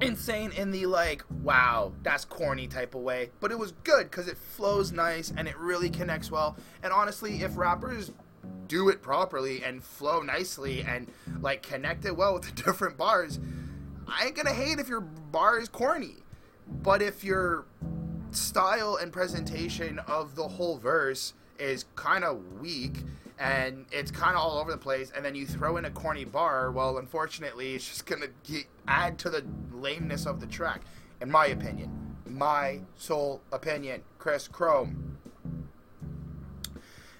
[0.00, 3.30] Insane in the like, wow, that's corny type of way.
[3.38, 6.56] But it was good because it flows nice and it really connects well.
[6.82, 8.10] And honestly, if rappers
[8.66, 11.06] do it properly and flow nicely and
[11.40, 13.38] like connect it well with the different bars,
[14.08, 16.16] I ain't gonna hate if your bar is corny.
[16.66, 17.66] But if your
[18.32, 22.98] style and presentation of the whole verse is kind of weak
[23.38, 26.24] and it's kind of all over the place and then you throw in a corny
[26.24, 30.82] bar well unfortunately it's just gonna get, add to the lameness of the track
[31.20, 32.16] in my opinion.
[32.26, 35.18] My sole opinion chris chrome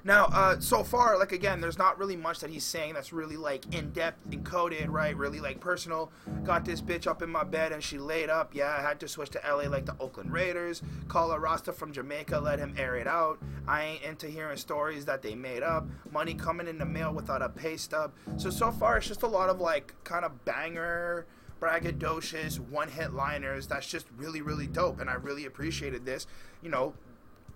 [0.04, 3.36] now, uh, so far, like again, there's not really much that he's saying that's really
[3.36, 5.16] like in depth, encoded, right?
[5.16, 6.10] Really like personal.
[6.42, 8.52] Got this bitch up in my bed and she laid up.
[8.52, 10.82] Yeah, I had to switch to LA like the Oakland Raiders.
[11.06, 13.38] Call a Rasta from Jamaica, let him air it out.
[13.68, 15.86] I ain't into hearing stories that they made up.
[16.10, 18.12] Money coming in the mail without a pay stub.
[18.38, 21.26] So so far, it's just a lot of like kind of banger
[21.60, 26.26] braggadocious one hit liners that's just really really dope and i really appreciated this
[26.60, 26.92] you know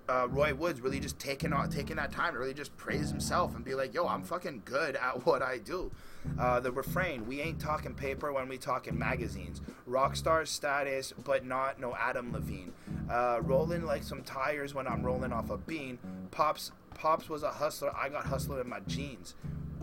[0.09, 3.55] uh, Roy Woods really just taking on taking that time to really just praise himself
[3.55, 5.91] and be like, "Yo, I'm fucking good at what I do."
[6.39, 9.61] Uh, the refrain: "We ain't talking paper when we talking magazines.
[9.89, 12.73] Rockstar status, but not no Adam Levine.
[13.11, 15.99] Uh, rolling like some tires when I'm rolling off a bean.
[16.31, 17.93] Pops, pops was a hustler.
[17.97, 19.35] I got hustler in my jeans.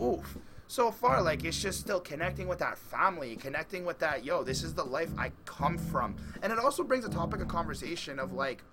[0.02, 4.24] Oof." So far, like it's just still connecting with that family, connecting with that.
[4.24, 7.48] Yo, this is the life I come from, and it also brings a topic of
[7.48, 8.64] conversation of like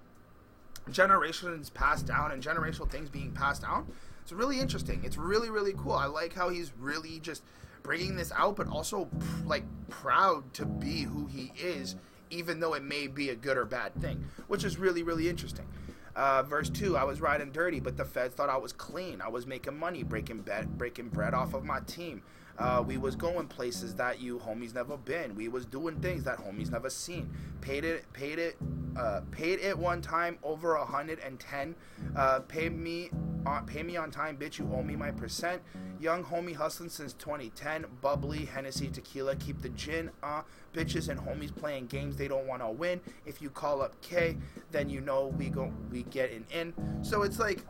[0.90, 3.92] generations passed down and generational things being passed down.
[4.24, 5.02] It's really interesting.
[5.04, 5.94] It's really really cool.
[5.94, 7.44] I like how he's really just
[7.84, 9.10] bringing this out, but also
[9.46, 11.96] like proud to be who he is,
[12.30, 15.68] even though it may be a good or bad thing, which is really really interesting.
[16.16, 19.22] Uh, verse two, I was riding dirty, but the feds thought I was clean.
[19.22, 22.22] I was making money, breaking bed, breaking bread off of my team.
[22.58, 25.36] Uh, we was going places that you homies never been.
[25.36, 27.30] We was doing things that homies never seen.
[27.62, 28.58] Paid it, paid it,
[28.98, 31.76] uh, paid it one time over a hundred and ten.
[32.16, 33.10] Uh, paid me,
[33.46, 34.60] uh, pay me on time, bitch.
[34.60, 35.62] You owe me my percent.
[36.00, 37.86] Young homie hustling since 2010.
[38.02, 40.10] Bubbly, Hennessy, tequila, keep the gin.
[40.24, 40.42] Uh,
[40.74, 43.00] bitches and homies playing games they don't want to win.
[43.26, 44.38] If you call up K,
[44.72, 46.74] then you know we go, we get an in.
[47.04, 47.64] So it's like,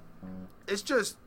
[0.65, 1.17] it's just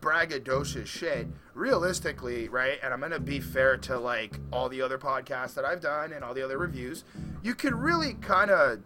[0.00, 5.54] braggadocious shit realistically right and i'm gonna be fair to like all the other podcasts
[5.54, 7.04] that i've done and all the other reviews
[7.42, 8.80] you could really kind of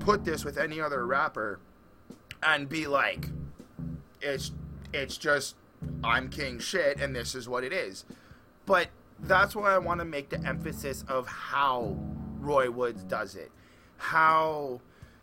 [0.00, 1.58] put this with any other rapper
[2.42, 3.28] and be like
[4.20, 4.52] it's
[4.92, 5.56] it's just
[6.02, 8.04] i'm king shit and this is what it is.
[8.66, 8.88] But
[9.20, 11.96] that's why i want to make the emphasis of how
[12.38, 13.50] roy woods does it.
[13.96, 14.80] How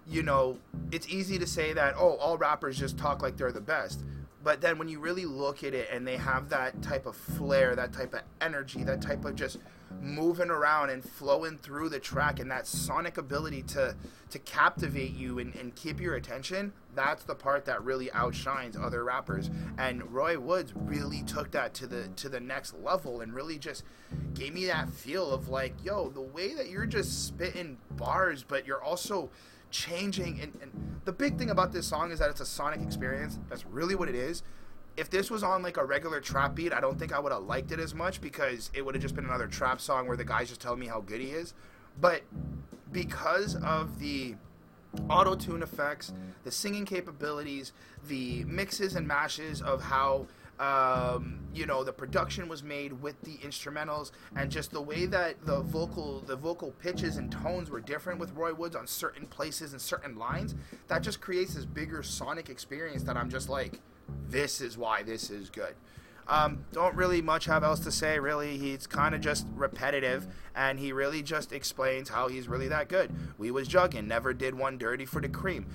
[0.08, 0.58] you know
[0.92, 4.04] it's easy to say that oh all rappers just talk like they're the best
[4.44, 7.76] But then when you really look at it and they have that type of flair,
[7.76, 9.58] that type of energy, that type of just
[10.00, 13.96] moving around and flowing through the track and that sonic ability to
[14.30, 19.04] to captivate you and, and keep your attention, that's the part that really outshines other
[19.04, 19.50] rappers.
[19.78, 23.84] And Roy Woods really took that to the to the next level and really just
[24.34, 28.66] gave me that feel of like, yo, the way that you're just spitting bars, but
[28.66, 29.30] you're also
[29.72, 30.72] changing and, and
[31.06, 33.40] the big thing about this song is that it's a sonic experience.
[33.50, 34.44] That's really what it is
[34.98, 37.44] if this was on like a regular trap beat, I don't think I would have
[37.44, 40.26] liked it as much because it would have just been another trap song where the
[40.26, 41.54] guy's just telling me how good he is.
[42.00, 42.24] But
[42.92, 44.36] because of the
[45.10, 46.14] auto tune effects,
[46.44, 47.72] the singing capabilities,
[48.08, 50.28] the mixes and mashes of how
[50.62, 55.44] um, you know the production was made with the instrumentals and just the way that
[55.46, 59.72] the vocal the vocal pitches and tones were different with Roy Woods on certain places
[59.72, 60.54] and certain lines
[60.88, 63.82] that just creates this bigger sonic experience that I'm just like
[64.30, 65.74] this is why this is good.
[66.28, 68.58] Um, don't really much have else to say, really.
[68.58, 73.12] He's kind of just repetitive, and he really just explains how he's really that good.
[73.38, 75.66] We was jugging, never did one dirty for the cream.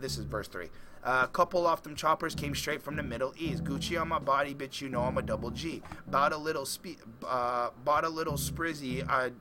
[0.00, 0.68] This is verse 3.
[1.04, 3.64] A uh, couple off them choppers came straight from the Middle East.
[3.64, 5.82] Gucci on my body, bitch, you know I'm a double G.
[6.06, 9.32] Bought a little spe- uh, bought a little sprizzy, I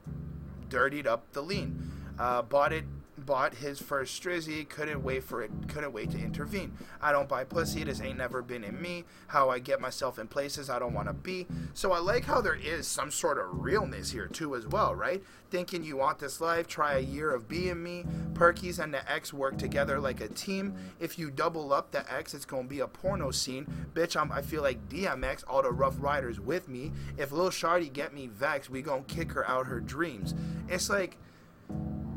[0.70, 1.92] dirtied up the lean.
[2.18, 2.86] Uh, bought it
[3.26, 6.74] bought his first strizzy, couldn't wait for it, couldn't wait to intervene.
[7.02, 9.06] I don't buy pussy, this ain't never been in me.
[9.28, 11.48] How I get myself in places I don't want to be.
[11.74, 15.24] So I like how there is some sort of realness here too as well, right?
[15.50, 18.06] Thinking you want this life, try a year of being me.
[18.34, 20.76] Perky's and the X work together like a team.
[21.00, 23.68] If you double up the X, it's gonna be a porno scene.
[23.94, 26.92] Bitch, I'm, I feel like DMX, all the Rough Riders with me.
[27.18, 30.34] If Lil Shardy get me vexed, we gonna kick her out her dreams.
[30.70, 31.18] It's like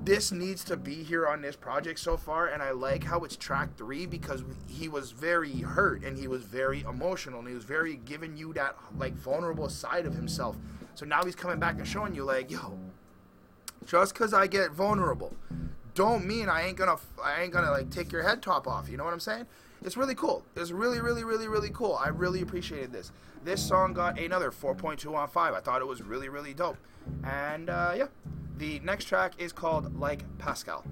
[0.05, 3.37] this needs to be here on this project so far and i like how it's
[3.37, 7.65] track three because he was very hurt and he was very emotional and he was
[7.65, 10.57] very giving you that like vulnerable side of himself.
[10.95, 12.79] So now he's coming back and showing you like yo
[13.87, 15.35] just because i get vulnerable
[15.95, 18.97] don't mean i ain't gonna i ain't gonna like take your head top off you
[18.97, 19.47] know what i'm saying
[19.85, 20.43] it's really cool.
[20.57, 21.95] It's really really really really cool.
[21.95, 23.13] I really appreciated this.
[23.45, 26.79] This song got another 4.2 on 5 i thought it was really really dope.
[27.23, 28.07] And uh, yeah.
[28.57, 30.85] The next track is called Like Pascal.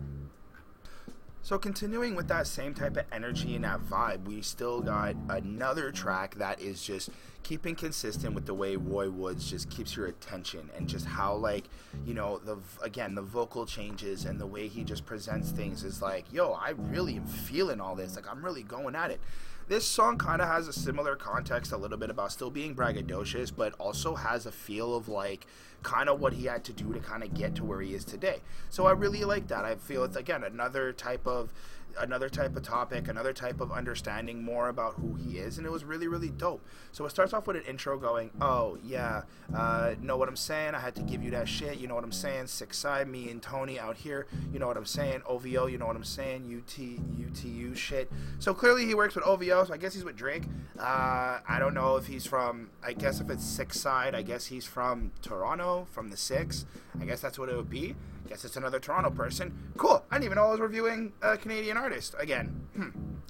[1.44, 5.90] So, continuing with that same type of energy and that vibe, we still got another
[5.90, 7.10] track that is just
[7.42, 11.64] keeping consistent with the way Roy Woods just keeps your attention and just how, like,
[12.06, 16.00] you know, the again, the vocal changes and the way he just presents things is
[16.00, 18.14] like, yo, I really am feeling all this.
[18.14, 19.20] Like, I'm really going at it.
[19.68, 23.52] This song kind of has a similar context, a little bit about still being braggadocious,
[23.54, 25.46] but also has a feel of like
[25.82, 28.04] kind of what he had to do to kind of get to where he is
[28.04, 28.40] today.
[28.70, 29.64] So I really like that.
[29.64, 31.52] I feel it's again another type of
[31.98, 35.70] another type of topic, another type of understanding more about who he is, and it
[35.70, 36.64] was really, really dope.
[36.92, 39.22] So it starts off with an intro going, "Oh yeah,
[39.54, 40.74] uh, know what I'm saying?
[40.74, 41.78] I had to give you that shit.
[41.78, 42.46] You know what I'm saying?
[42.46, 44.26] Six side, me and Tony out here.
[44.52, 45.22] You know what I'm saying?
[45.26, 46.42] OVO, you know what I'm saying?
[46.42, 48.10] UT, UTU shit.
[48.38, 49.64] So clearly he works with OVO.
[49.64, 50.44] So I guess he's with Drake.
[50.78, 52.70] Uh, I don't know if he's from.
[52.82, 56.64] I guess if it's Six Side, I guess he's from Toronto, from the Six.
[57.00, 57.94] I guess that's what it would be.
[58.32, 59.52] Guess it's another Toronto person.
[59.76, 60.02] Cool.
[60.10, 62.14] I didn't even know I was reviewing a Canadian artist.
[62.18, 62.88] Again, hmm,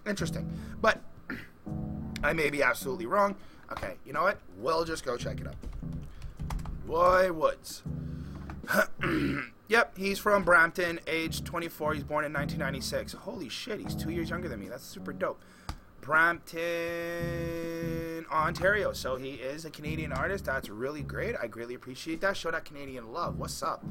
[0.08, 0.48] interesting.
[0.80, 1.02] But
[2.22, 3.34] I may be absolutely wrong.
[3.72, 4.38] Okay, you know what?
[4.58, 5.56] We'll just go check it out.
[6.86, 7.82] Roy Woods.
[9.68, 11.94] yep, he's from Brampton, age 24.
[11.94, 13.14] He's born in 1996.
[13.14, 14.68] Holy shit, he's two years younger than me.
[14.68, 15.42] That's super dope.
[16.02, 16.60] Brampton,
[18.30, 18.92] Ontario.
[18.92, 20.44] So he is a Canadian artist.
[20.44, 21.36] That's really great.
[21.40, 22.36] I greatly appreciate that.
[22.36, 23.38] Show that Canadian love.
[23.38, 23.84] What's up?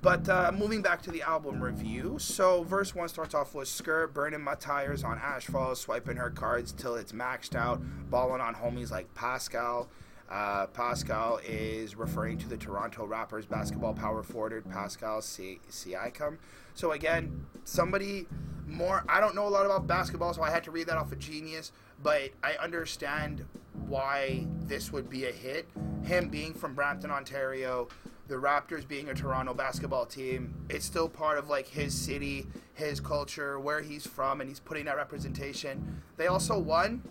[0.00, 4.14] But uh, moving back to the album review, so verse one starts off with skirt,
[4.14, 8.90] burning my tires on asphalt, swiping her cards till it's maxed out, balling on homies
[8.90, 9.88] like Pascal.
[10.30, 16.38] Uh, Pascal is referring to the Toronto Raptors basketball power forward Pascal Siakam.
[16.78, 18.28] So again, somebody
[18.64, 19.04] more.
[19.08, 21.18] I don't know a lot about basketball, so I had to read that off of
[21.18, 21.72] Genius,
[22.04, 23.44] but I understand
[23.88, 25.68] why this would be a hit.
[26.04, 27.88] Him being from Brampton, Ontario,
[28.28, 33.00] the Raptors being a Toronto basketball team, it's still part of like his city, his
[33.00, 36.00] culture, where he's from, and he's putting that representation.
[36.16, 37.02] They also won,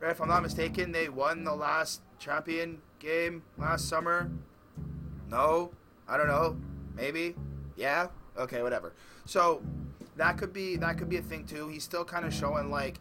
[0.00, 0.10] right?
[0.10, 4.30] if I'm not mistaken, they won the last champion game last summer.
[5.30, 5.70] No,
[6.06, 6.58] I don't know,
[6.94, 7.34] maybe,
[7.74, 8.92] yeah, okay, whatever.
[9.24, 9.62] So
[10.16, 11.68] that could be that could be a thing too.
[11.68, 12.98] He's still kind of showing like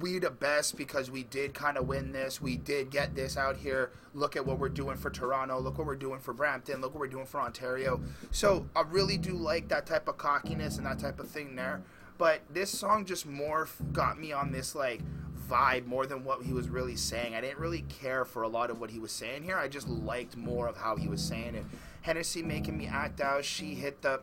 [0.00, 2.40] we the best because we did kind of win this.
[2.40, 3.90] We did get this out here.
[4.14, 5.58] Look at what we're doing for Toronto.
[5.58, 6.80] Look what we're doing for Brampton.
[6.80, 8.00] Look what we're doing for Ontario.
[8.30, 11.82] So I really do like that type of cockiness and that type of thing there.
[12.16, 15.00] But this song just more got me on this like
[15.48, 17.34] vibe more than what he was really saying.
[17.34, 19.56] I didn't really care for a lot of what he was saying here.
[19.56, 21.64] I just liked more of how he was saying it.
[22.02, 23.44] Hennessy making me act out.
[23.44, 24.20] She hit the.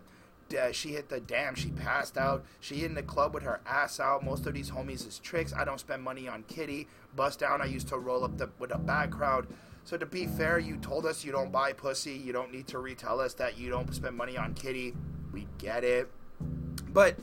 [0.55, 1.55] Uh, she hit the damn.
[1.55, 2.45] She passed out.
[2.59, 4.23] She in the club with her ass out.
[4.23, 5.53] Most of these homies is tricks.
[5.53, 6.87] I don't spend money on kitty.
[7.15, 7.63] Bust down.
[7.63, 9.47] I used to roll up the, with a bad crowd.
[9.85, 12.13] So to be fair, you told us you don't buy pussy.
[12.13, 14.93] You don't need to retell us that you don't spend money on kitty.
[15.33, 16.11] We get it.
[16.93, 17.17] But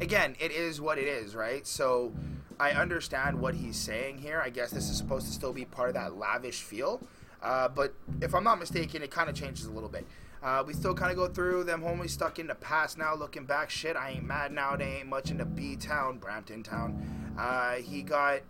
[0.00, 1.66] again, it is what it is, right?
[1.66, 2.12] So
[2.60, 4.40] I understand what he's saying here.
[4.44, 7.00] I guess this is supposed to still be part of that lavish feel.
[7.42, 10.06] Uh, but if I'm not mistaken, it kind of changes a little bit.
[10.42, 13.44] Uh, we still kind of go through them homies stuck in the past now, looking
[13.44, 13.70] back.
[13.70, 14.76] Shit, I ain't mad now.
[14.76, 17.34] They ain't much in the B town, Brampton town.
[17.38, 18.40] Uh, he got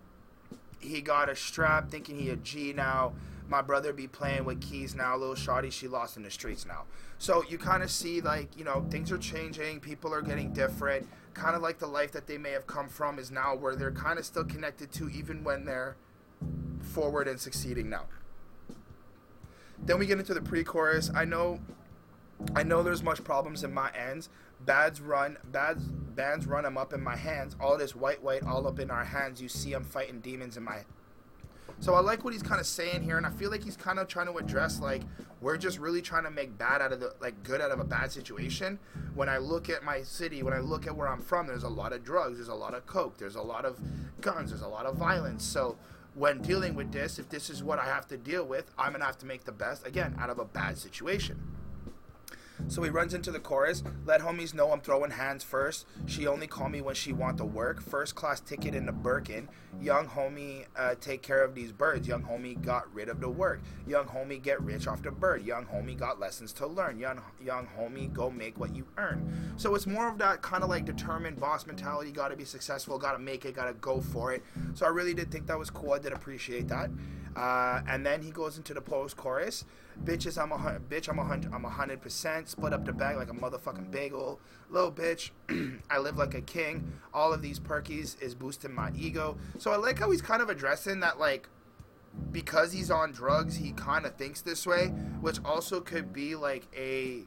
[0.80, 3.12] he got a strap, thinking he a G now.
[3.48, 5.16] My brother be playing with keys now.
[5.16, 6.84] Little shawty, she lost in the streets now.
[7.18, 9.80] So you kind of see like you know things are changing.
[9.80, 11.08] People are getting different.
[11.38, 11.64] Kind of mm.
[11.64, 14.26] like the life that they may have come from is now where they're kind of
[14.26, 15.96] still connected to, even when they're
[16.80, 18.06] forward and succeeding now.
[19.78, 21.10] Then we get into the pre-chorus.
[21.14, 21.60] I know,
[22.56, 24.28] I know there's much problems in my ends.
[24.60, 27.54] Bads run, bads bands run them up in my hands.
[27.60, 29.40] All this white, white, all up in our hands.
[29.40, 30.80] You see, I'm fighting demons in my.
[31.80, 33.98] So I like what he's kind of saying here, and I feel like he's kind
[33.98, 35.02] of trying to address like
[35.40, 37.84] we're just really trying to make bad out of the like good out of a
[37.84, 38.78] bad situation.
[39.14, 41.68] When I look at my city, when I look at where I'm from, there's a
[41.68, 43.78] lot of drugs, there's a lot of coke, there's a lot of
[44.20, 45.44] guns, there's a lot of violence.
[45.44, 45.76] So
[46.14, 49.04] when dealing with this, if this is what I have to deal with, I'm gonna
[49.04, 51.40] have to make the best again out of a bad situation.
[52.66, 53.82] So he runs into the chorus.
[54.04, 55.86] Let homies know I'm throwing hands first.
[56.06, 57.80] She only call me when she want to work.
[57.80, 59.48] First class ticket in the Birkin.
[59.80, 62.08] Young homie, uh, take care of these birds.
[62.08, 63.60] Young homie got rid of the work.
[63.86, 65.44] Young homie get rich off the bird.
[65.44, 66.98] Young homie got lessons to learn.
[66.98, 69.52] Young young homie go make what you earn.
[69.56, 72.10] So it's more of that kind of like determined boss mentality.
[72.10, 72.98] Got to be successful.
[72.98, 73.54] Got to make it.
[73.54, 74.42] Got to go for it.
[74.74, 75.92] So I really did think that was cool.
[75.92, 76.90] I did appreciate that.
[77.38, 79.64] Uh, and then he goes into the post chorus.
[80.04, 81.08] Bitches, I'm a bitch.
[81.08, 81.52] I'm a hundred.
[81.54, 82.48] I'm a hundred percent.
[82.48, 84.40] Split up the bag like a motherfucking bagel.
[84.70, 85.30] Little bitch.
[85.90, 86.92] I live like a king.
[87.14, 89.38] All of these perkies is boosting my ego.
[89.58, 91.48] So I like how he's kind of addressing that like
[92.32, 94.86] because he's on drugs, he kind of thinks this way,
[95.20, 97.22] which also could be like a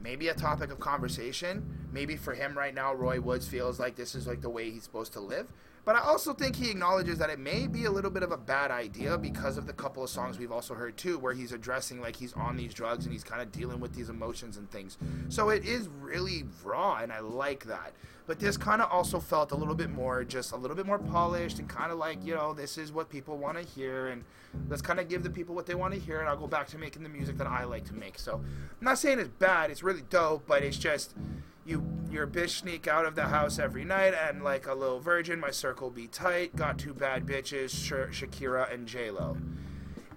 [0.00, 1.86] maybe a topic of conversation.
[1.92, 4.82] Maybe for him right now, Roy Woods feels like this is like the way he's
[4.82, 5.52] supposed to live.
[5.84, 8.36] But I also think he acknowledges that it may be a little bit of a
[8.36, 12.00] bad idea because of the couple of songs we've also heard too, where he's addressing
[12.00, 14.96] like he's on these drugs and he's kind of dealing with these emotions and things.
[15.28, 17.94] So it is really raw, and I like that.
[18.28, 21.00] But this kind of also felt a little bit more, just a little bit more
[21.00, 24.22] polished and kind of like, you know, this is what people want to hear, and
[24.68, 26.68] let's kind of give the people what they want to hear, and I'll go back
[26.68, 28.20] to making the music that I like to make.
[28.20, 28.44] So I'm
[28.80, 31.16] not saying it's bad, it's really dope, but it's just
[31.64, 35.38] you your bitch sneak out of the house every night and like a little virgin
[35.38, 39.36] my circle be tight got two bad bitches Sh- shakira and j-lo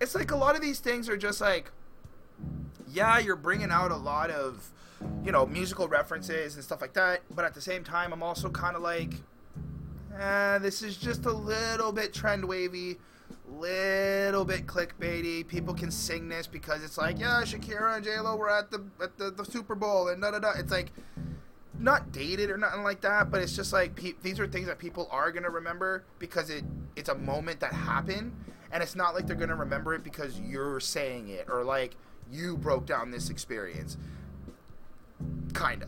[0.02, 1.72] it's like a lot of these things are just like
[2.88, 4.72] yeah you're bringing out a lot of
[5.24, 8.50] you know musical references and stuff like that but at the same time i'm also
[8.50, 9.14] kind of like
[10.20, 12.98] eh, this is just a little bit trend wavy
[13.48, 15.48] little bit clickbaity.
[15.48, 18.84] People can sing this because it's like, yeah, Shakira and J Lo were at the
[19.02, 20.52] at the, the Super Bowl and da da da.
[20.58, 20.91] It's like
[21.80, 24.80] not dated or nothing like that, but it's just like pe- these are things that
[24.80, 26.64] people are gonna remember because it
[26.96, 28.34] it's a moment that happened,
[28.72, 31.96] and it's not like they're gonna remember it because you're saying it or like
[32.32, 33.98] you broke down this experience.
[35.54, 35.88] Kinda.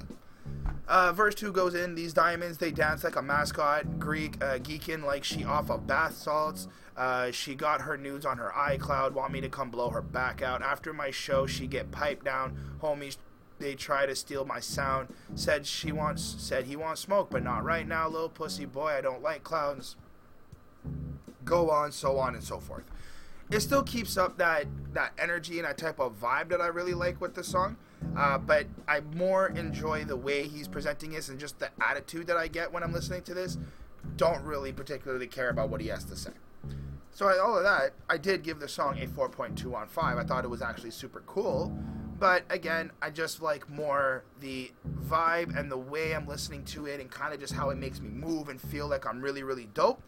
[0.88, 5.04] Uh, verse 2 goes in, these diamonds, they dance like a mascot, Greek, uh, geeking
[5.04, 6.70] like she off of bath salts.
[6.96, 10.42] Uh, she got her nudes on her iCloud, want me to come blow her back
[10.42, 10.62] out.
[10.62, 12.58] After my show, she get piped down.
[12.82, 13.18] Homies,
[13.60, 15.10] they try to steal my sound.
[15.36, 18.91] Said she wants, said he wants smoke, but not right now, little pussy boy.
[18.91, 19.95] I don't like clowns.
[21.43, 22.84] Go on, so on and so forth.
[23.49, 26.93] It still keeps up that that energy and that type of vibe that I really
[26.93, 27.78] like with the song.
[28.16, 32.38] Uh, but I more enjoy the way he's presenting this and just the attitude that
[32.38, 33.58] I get when I'm listening to this.
[34.18, 36.32] Don't really particularly care about what he has to say.
[37.12, 40.18] So all of that, I did give the song a 4.2 on 5.
[40.18, 41.76] I thought it was actually super cool.
[42.20, 44.72] But again, I just like more the
[45.03, 47.99] vibe and the way I'm listening to it and kind of just how it makes
[47.99, 50.01] me move and feel like I'm really, really dope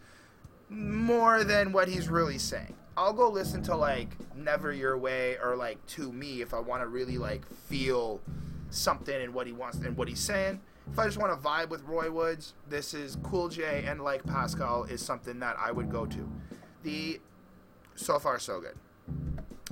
[0.69, 2.75] more than what he's really saying.
[2.97, 6.81] I'll go listen to like Never Your Way or like To Me if I want
[6.81, 8.21] to really like feel
[8.69, 10.61] something in what he wants and what he's saying.
[10.91, 14.25] If I just want to vibe with Roy Woods, this is Cool J and like
[14.25, 16.29] Pascal is something that I would go to.
[16.83, 17.19] The
[17.95, 18.77] so far so good.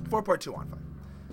[0.04, 0.87] 4.2 on 5.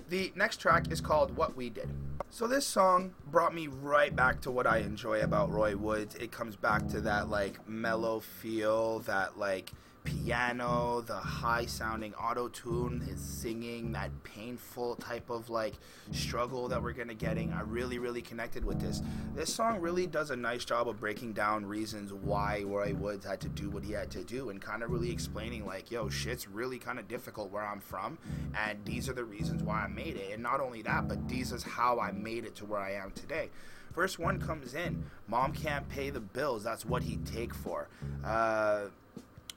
[0.08, 1.88] The next track is called What We Did.
[2.30, 6.14] So this song brought me right back to what I enjoy about Roy Woods.
[6.14, 9.72] It comes back to that like mellow feel, that like
[10.06, 15.74] piano, the high sounding auto tune, his singing, that painful type of like
[16.12, 17.52] struggle that we're gonna getting.
[17.52, 19.02] I really, really connected with this.
[19.34, 23.40] This song really does a nice job of breaking down reasons why Roy Woods had
[23.42, 26.48] to do what he had to do and kind of really explaining like, yo, shit's
[26.48, 28.16] really kind of difficult where I'm from,
[28.56, 30.32] and these are the reasons why I made it.
[30.32, 33.10] And not only that, but these is how I made it to where I am
[33.10, 33.50] today.
[33.92, 35.06] First one comes in.
[35.26, 36.62] Mom can't pay the bills.
[36.62, 37.88] That's what he'd take for.
[38.22, 38.88] Uh,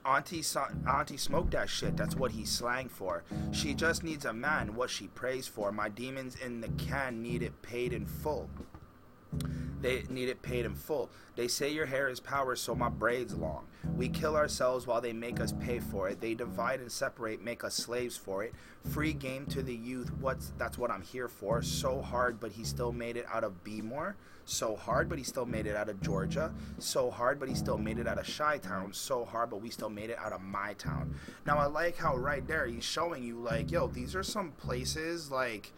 [0.04, 0.42] Auntie,
[0.88, 1.96] auntie smoke that shit.
[1.96, 3.22] That's what he's slang for.
[3.52, 4.74] She just needs a man.
[4.74, 5.72] What she prays for.
[5.72, 8.48] My demons in the can need it paid in full.
[9.80, 11.10] They need it paid in full.
[11.36, 13.66] They say your hair is power, so my braid's long.
[13.96, 16.20] We kill ourselves while they make us pay for it.
[16.20, 18.54] They divide and separate, make us slaves for it.
[18.90, 20.10] Free game to the youth.
[20.20, 21.62] What's that's what I'm here for.
[21.62, 24.16] So hard, but he still made it out of B-more.
[24.50, 26.52] So hard, but he still made it out of Georgia.
[26.80, 28.92] So hard, but he still made it out of Chi Town.
[28.92, 31.14] So hard, but we still made it out of my town.
[31.46, 35.30] Now I like how right there he's showing you like, yo, these are some places
[35.30, 35.72] like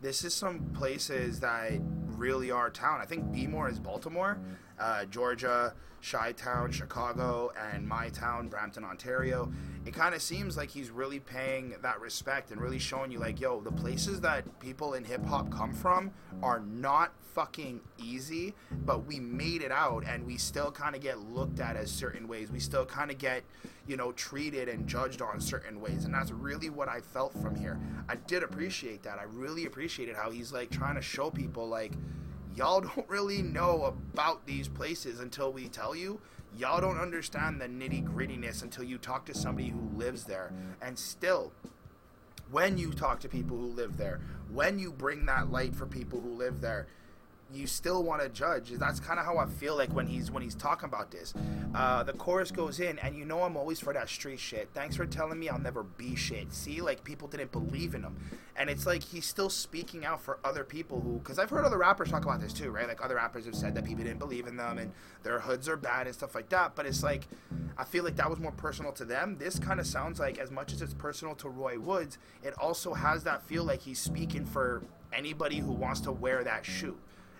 [0.00, 1.74] this is some places that
[2.06, 3.00] really are town.
[3.00, 4.38] I think B-more is Baltimore,
[4.80, 5.74] uh, Georgia,
[6.08, 9.52] Chi Town, Chicago, and my town, Brampton, Ontario.
[9.88, 13.40] It kind of seems like he's really paying that respect and really showing you, like,
[13.40, 16.10] yo, the places that people in hip hop come from
[16.42, 21.18] are not fucking easy, but we made it out and we still kind of get
[21.30, 22.50] looked at as certain ways.
[22.50, 23.44] We still kind of get,
[23.86, 26.04] you know, treated and judged on certain ways.
[26.04, 27.80] And that's really what I felt from here.
[28.10, 29.18] I did appreciate that.
[29.18, 31.92] I really appreciated how he's like trying to show people, like,
[32.54, 36.20] y'all don't really know about these places until we tell you.
[36.58, 40.52] Y'all don't understand the nitty grittiness until you talk to somebody who lives there.
[40.82, 41.52] And still,
[42.50, 44.20] when you talk to people who live there,
[44.52, 46.88] when you bring that light for people who live there,
[47.52, 48.70] you still want to judge.
[48.70, 51.34] That's kind of how I feel like when he's when he's talking about this.
[51.74, 54.68] Uh, the chorus goes in, and you know I'm always for that street shit.
[54.74, 56.52] Thanks for telling me I'll never be shit.
[56.52, 58.16] See, like people didn't believe in him,
[58.56, 61.78] and it's like he's still speaking out for other people who, because I've heard other
[61.78, 62.86] rappers talk about this too, right?
[62.86, 64.92] Like other rappers have said that people didn't believe in them and
[65.22, 66.74] their hoods are bad and stuff like that.
[66.74, 67.28] But it's like
[67.78, 69.36] I feel like that was more personal to them.
[69.38, 72.94] This kind of sounds like as much as it's personal to Roy Woods, it also
[72.94, 74.82] has that feel like he's speaking for
[75.12, 76.98] anybody who wants to wear that shoe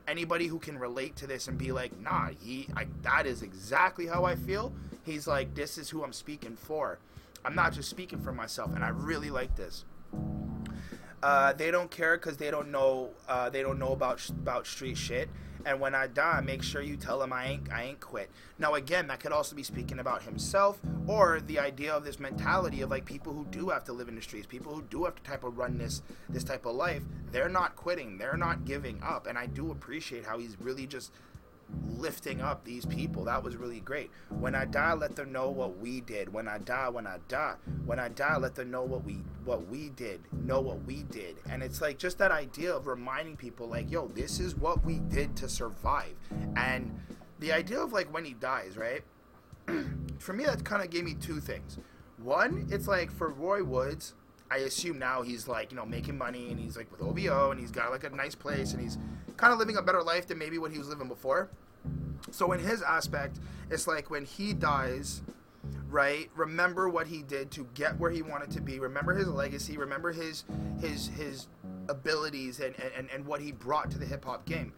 [0.09, 4.07] anybody who can relate to this and be like, nah, he, I, that is exactly
[4.07, 4.73] how I feel.
[5.05, 6.99] He's like, this is who I'm speaking for.
[7.45, 9.85] I'm not just speaking for myself, and I really like this.
[11.23, 13.11] Uh, they don't care because they don't know.
[13.29, 15.29] Uh, they don't know about sh- about street shit.
[15.65, 18.31] And when I die, make sure you tell him I ain't I ain't quit.
[18.59, 22.83] Now again, that could also be speaking about himself or the idea of this mentality
[22.83, 25.15] of like people who do have to live in the streets, people who do have
[25.17, 27.03] to type of run this this type of life.
[27.31, 28.19] They're not quitting.
[28.19, 29.27] They're not giving up.
[29.27, 31.13] And I do appreciate how he's really just
[31.87, 33.25] lifting up these people.
[33.25, 34.11] That was really great.
[34.31, 36.33] When I die, let them know what we did.
[36.33, 37.55] When I die, when I die,
[37.85, 40.21] when I die, let them know what we what we did.
[40.33, 41.37] Know what we did.
[41.49, 44.99] And it's like just that idea of reminding people like, yo, this is what we
[44.99, 46.15] did to survive.
[46.57, 46.99] And
[47.39, 49.03] the idea of like when he dies, right?
[50.19, 51.79] for me that kind of gave me two things.
[52.23, 54.15] One, it's like for Roy Woods,
[54.51, 57.61] I assume now he's like, you know, making money and he's like with OVO and
[57.61, 58.99] he's got like a nice place and he's
[59.37, 61.51] kind of living a better life than maybe what he was living before.
[62.31, 63.39] So in his aspect,
[63.71, 65.23] it's like when he dies,
[65.89, 66.31] right?
[66.35, 68.79] Remember what he did to get where he wanted to be.
[68.79, 69.77] Remember his legacy.
[69.77, 70.45] Remember his
[70.81, 71.47] his his
[71.89, 74.73] abilities and and, and what he brought to the hip hop game.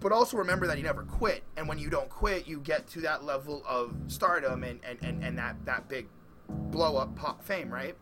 [0.00, 1.42] But also remember that he never quit.
[1.56, 5.24] And when you don't quit, you get to that level of stardom and, and, and,
[5.24, 6.06] and that, that big
[6.48, 7.96] blow up pop fame, right?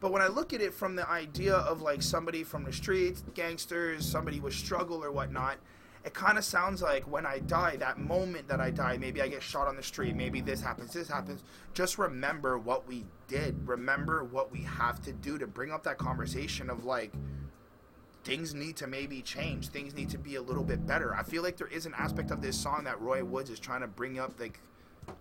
[0.00, 3.22] But when I look at it from the idea of like somebody from the streets,
[3.34, 5.58] gangsters, somebody with struggle or whatnot,
[6.02, 9.28] it kind of sounds like when I die, that moment that I die, maybe I
[9.28, 11.44] get shot on the street, maybe this happens, this happens.
[11.74, 13.68] Just remember what we did.
[13.68, 17.12] Remember what we have to do to bring up that conversation of like,
[18.24, 19.68] things need to maybe change.
[19.68, 21.14] Things need to be a little bit better.
[21.14, 23.82] I feel like there is an aspect of this song that Roy Woods is trying
[23.82, 24.60] to bring up, like,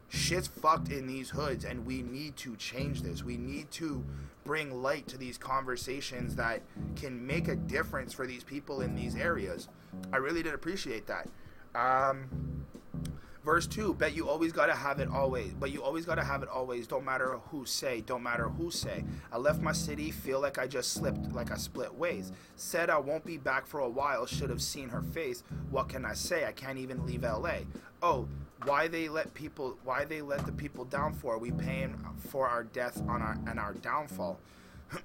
[0.09, 3.23] shit's fucked in these hoods, and we need to change this.
[3.23, 4.03] We need to
[4.43, 6.61] bring light to these conversations that
[6.95, 9.69] can make a difference for these people in these areas.
[10.11, 11.27] I really did appreciate that.
[11.75, 12.65] Um,
[13.43, 16.49] verse 2 bet you always gotta have it always but you always gotta have it
[16.49, 20.57] always don't matter who say don't matter who say i left my city feel like
[20.57, 24.25] i just slipped like i split ways said i won't be back for a while
[24.25, 27.51] should have seen her face what can i say i can't even leave la
[28.01, 28.27] oh
[28.66, 31.95] why they let people why they let the people down for we paying
[32.30, 34.39] for our death on our and our downfall?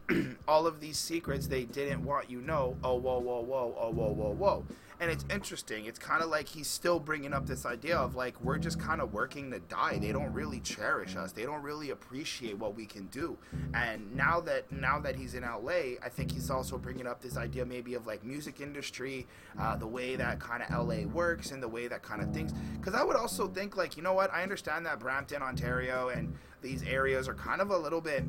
[0.48, 2.76] All of these secrets they didn't want you know.
[2.82, 4.64] Oh whoa whoa whoa oh whoa whoa whoa
[5.00, 5.86] and it's interesting.
[5.86, 9.00] It's kind of like he's still bringing up this idea of like we're just kind
[9.00, 9.98] of working to die.
[9.98, 11.32] They don't really cherish us.
[11.32, 13.36] They don't really appreciate what we can do.
[13.74, 17.36] And now that now that he's in LA, I think he's also bringing up this
[17.36, 19.26] idea maybe of like music industry,
[19.58, 22.52] uh, the way that kind of LA works, and the way that kind of things.
[22.78, 26.34] Because I would also think like you know what I understand that Brampton, Ontario, and
[26.62, 28.24] these areas are kind of a little bit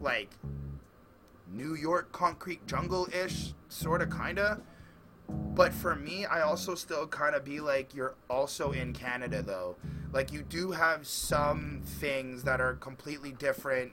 [0.00, 0.30] like
[1.52, 4.60] New York concrete jungle ish, sort of, kind of.
[5.28, 9.76] But for me, I also still kind of be like, you're also in Canada, though.
[10.12, 13.92] Like, you do have some things that are completely different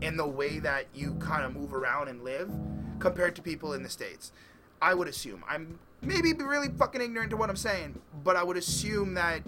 [0.00, 2.50] in the way that you kind of move around and live
[2.98, 4.32] compared to people in the States.
[4.80, 5.44] I would assume.
[5.48, 9.42] I'm maybe really fucking ignorant to what I'm saying, but I would assume that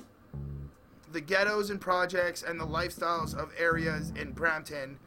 [1.13, 4.99] the ghettos and projects and the lifestyles of areas in Brampton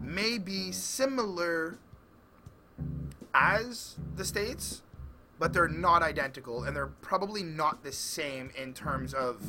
[0.00, 1.78] may be similar
[3.34, 4.82] as the states,
[5.42, 9.42] but they're not identical, and they're probably not the same in terms of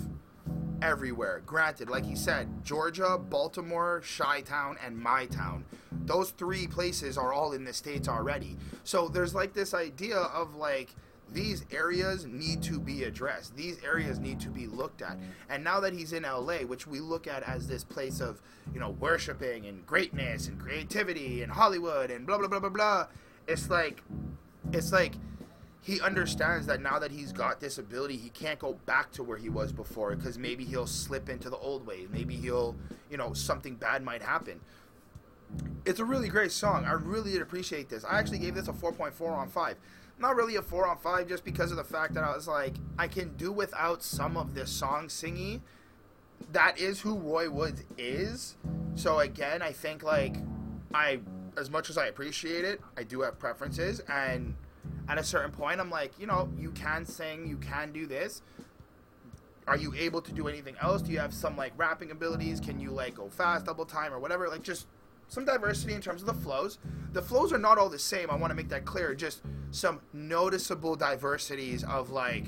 [0.82, 1.44] everywhere.
[1.46, 5.66] Granted, like he said, Georgia, Baltimore, Chi Town, and My Town.
[5.92, 8.58] Those three places are all in the States already.
[8.84, 10.96] So there's like this idea of like
[11.32, 13.56] these areas need to be addressed.
[13.56, 15.20] These areas need to be looked at.
[15.48, 18.42] And now that he's in LA, which we look at as this place of,
[18.74, 23.08] you know, worshiping and greatness and creativity and Hollywood and blah blah blah blah blah,
[23.48, 24.02] it's like
[24.72, 25.14] it's like
[25.84, 29.38] he understands that now that he's got this ability, he can't go back to where
[29.38, 32.08] he was before because maybe he'll slip into the old ways.
[32.12, 32.76] Maybe he'll,
[33.12, 34.62] you know, something bad might happen.
[35.86, 36.86] It's a really great song.
[36.86, 38.06] I really did appreciate this.
[38.06, 39.76] I actually gave this a 4.4 on 5
[40.20, 42.76] not really a four on five just because of the fact that I was like,
[42.98, 45.62] I can do without some of this song singing.
[46.52, 48.56] That is who Roy Woods is.
[48.96, 50.38] So again, I think like
[50.94, 51.20] I
[51.58, 54.56] as much as I appreciate it, I do have preferences and
[55.08, 58.42] at a certain point I'm like, you know, you can sing, you can do this.
[59.66, 61.02] Are you able to do anything else?
[61.02, 62.60] Do you have some like rapping abilities?
[62.60, 64.50] Can you like go fast, double time or whatever?
[64.50, 64.88] Like just
[65.30, 66.80] some diversity in terms of the flows.
[67.14, 68.30] The flows are not all the same.
[68.30, 69.16] I want to make that clear.
[69.16, 69.42] Just
[69.72, 72.46] some noticeable diversities of like,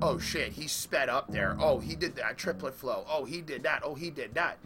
[0.00, 1.56] oh shit, he sped up there.
[1.58, 3.04] Oh, he did that triplet flow.
[3.08, 3.82] Oh, he did that.
[3.84, 4.58] Oh, he did that.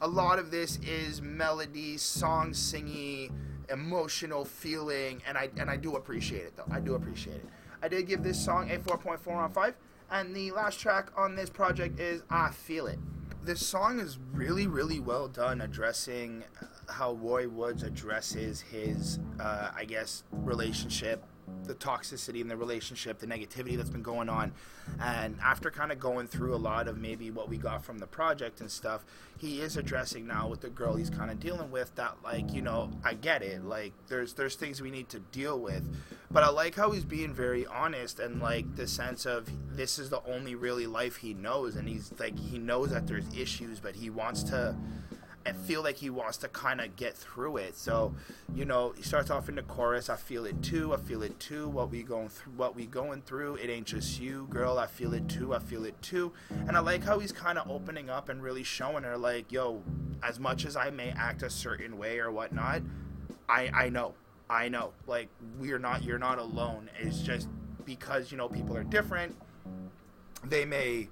[0.00, 3.36] A lot of this is melody, song singing,
[3.70, 6.66] emotional feeling, and I and I do appreciate it though.
[6.70, 7.46] I do appreciate it.
[7.82, 9.74] I did give this song a 4.4 on 5,
[10.10, 12.98] and the last track on this project is I Feel It.
[13.44, 16.42] This song is really, really well done addressing
[16.88, 21.22] how Roy Woods addresses his, uh, I guess, relationship,
[21.64, 24.52] the toxicity in the relationship, the negativity that's been going on.
[25.00, 28.06] And after kind of going through a lot of maybe what we got from the
[28.06, 29.04] project and stuff,
[29.36, 32.62] he is addressing now with the girl he's kind of dealing with that, like, you
[32.62, 33.64] know, I get it.
[33.64, 35.84] Like, there's there's things we need to deal with.
[36.30, 40.10] But I like how he's being very honest and like the sense of this is
[40.10, 43.94] the only really life he knows, and he's like he knows that there's issues, but
[43.94, 44.76] he wants to
[45.44, 47.76] and feel like he wants to kind of get through it.
[47.76, 48.14] So,
[48.54, 50.10] you know, he starts off in the chorus.
[50.10, 50.92] I feel it too.
[50.92, 51.68] I feel it too.
[51.68, 52.52] What we going through?
[52.52, 53.56] What we going through?
[53.56, 54.78] It ain't just you, girl.
[54.78, 55.54] I feel it too.
[55.54, 56.32] I feel it too.
[56.50, 59.82] And I like how he's kind of opening up and really showing her, like, yo,
[60.22, 62.82] as much as I may act a certain way or whatnot,
[63.48, 64.14] I I know,
[64.50, 64.92] I know.
[65.06, 65.28] Like,
[65.58, 66.02] we're not.
[66.02, 66.90] You're not alone.
[66.98, 67.48] It's just
[67.84, 69.34] because you know people are different.
[70.44, 71.08] They may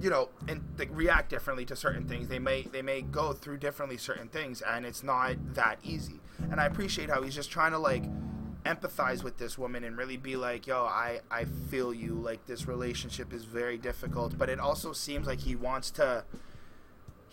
[0.00, 2.28] you know and they react differently to certain things.
[2.28, 6.20] They may they may go through differently certain things and it's not that easy.
[6.50, 8.04] And i appreciate how he's just trying to like
[8.64, 12.14] empathize with this woman and really be like yo i i feel you.
[12.14, 16.24] Like this relationship is very difficult but it also seems like he wants to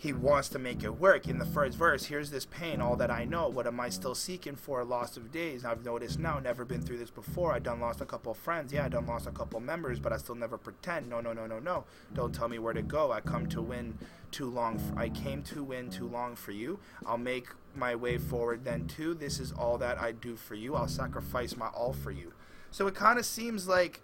[0.02, 1.28] he wants to make it work.
[1.28, 3.48] In the first verse, here's this pain, all that I know.
[3.48, 4.82] What am I still seeking for?
[4.82, 5.64] Lost of days.
[5.64, 7.52] I've noticed now, never been through this before.
[7.52, 8.72] I done lost a couple friends.
[8.72, 11.08] Yeah, I done lost a couple members, but I still never pretend.
[11.08, 11.84] No, no, no, no, no.
[12.14, 13.12] Don't tell me where to go.
[13.12, 13.96] I come to win
[14.32, 14.80] too long.
[14.96, 16.80] I came to win too long for you.
[17.06, 17.46] I'll make
[17.76, 19.14] my way forward then too.
[19.14, 20.74] This is all that I do for you.
[20.74, 22.32] I'll sacrifice my all for you.
[22.72, 24.02] So it kind of seems like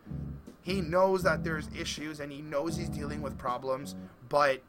[0.63, 3.97] he knows that there's issues and he knows he's dealing with problems,
[4.29, 4.63] but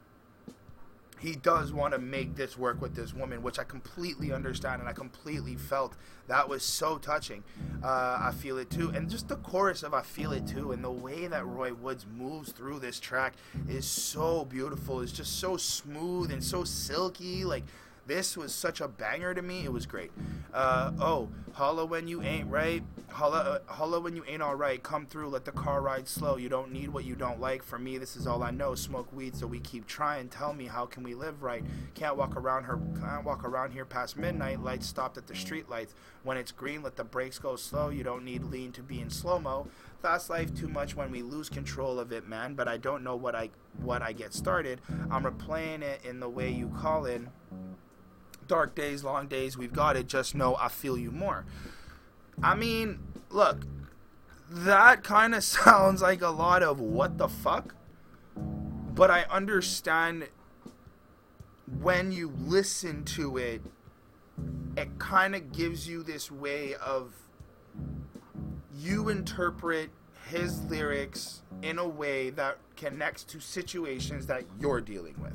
[1.20, 4.88] he does want to make this work with this woman, which I completely understand and
[4.88, 5.96] I completely felt
[6.28, 7.44] that was so touching.
[7.82, 10.82] Uh, I feel it too, and just the chorus of "I Feel It Too" and
[10.82, 13.34] the way that Roy Woods moves through this track
[13.68, 15.00] is so beautiful.
[15.00, 17.44] It's just so smooth and so silky.
[17.44, 17.64] Like
[18.06, 19.64] This was such a banger to me.
[19.64, 20.10] It was great.
[20.52, 22.82] Uh, oh, holla when you ain't right.
[23.08, 23.38] Holla,
[23.68, 24.82] uh, holla when you ain't alright.
[24.82, 26.36] Come through, let the car ride slow.
[26.36, 27.62] You don't need what you don't like.
[27.62, 28.74] For me, this is all I know.
[28.74, 30.28] Smoke weed, so we keep trying.
[30.28, 31.62] Tell me, how can we live right?
[31.94, 32.80] Can't walk around her.
[33.00, 34.62] Can't walk around here past midnight.
[34.62, 35.94] Lights stopped at the street lights.
[36.22, 37.90] When it's green, let the brakes go slow.
[37.90, 39.68] You don't need lean to be in slow mo.
[40.02, 42.54] Fast life too much when we lose control of it, man.
[42.54, 43.50] But I don't know what I
[43.82, 44.80] what I get started.
[45.10, 47.28] I'm replaying it in the way you call in
[48.50, 50.08] dark days, long days, we've got it.
[50.08, 51.44] Just know I feel you more.
[52.42, 52.98] I mean,
[53.30, 53.62] look,
[54.50, 57.76] that kind of sounds like a lot of what the fuck,
[58.34, 60.26] but I understand
[61.80, 63.62] when you listen to it,
[64.76, 67.14] it kind of gives you this way of
[68.76, 69.90] you interpret
[70.28, 75.34] his lyrics in a way that connects to situations that you're dealing with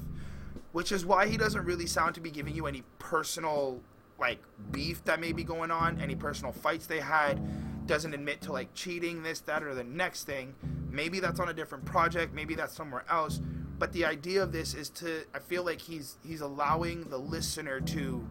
[0.76, 3.80] which is why he doesn't really sound to be giving you any personal
[4.19, 4.39] like
[4.73, 7.88] beef that may be going on, any personal fights they had.
[7.88, 10.53] Doesn't admit to like cheating, this, that, or the next thing.
[10.91, 12.34] Maybe that's on a different project.
[12.34, 13.39] Maybe that's somewhere else.
[13.80, 17.80] But the idea of this is to, I feel like he's he's allowing the listener
[17.80, 18.28] to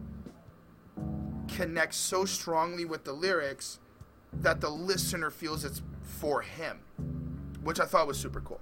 [1.47, 3.79] connect so strongly with the lyrics
[4.33, 6.81] that the listener feels it's for him,
[7.63, 8.61] which I thought was super cool.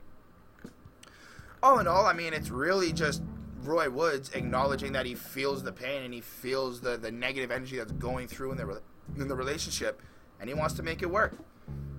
[1.62, 3.22] All in all, I mean, it's really just
[3.64, 7.78] Roy Woods acknowledging that he feels the pain and he feels the, the negative energy
[7.78, 8.82] that's going through in the
[9.18, 10.02] in the relationship,
[10.40, 11.38] and he wants to make it work.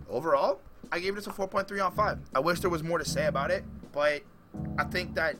[0.08, 0.60] Overall,
[0.92, 2.18] I gave this a 4.3 on 5.
[2.34, 4.22] I wish there was more to say about it, but
[4.78, 5.36] I think that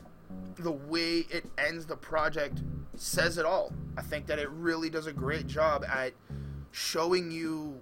[0.57, 2.61] the way it ends the project
[2.95, 3.73] says it all.
[3.97, 6.13] I think that it really does a great job at
[6.71, 7.81] showing you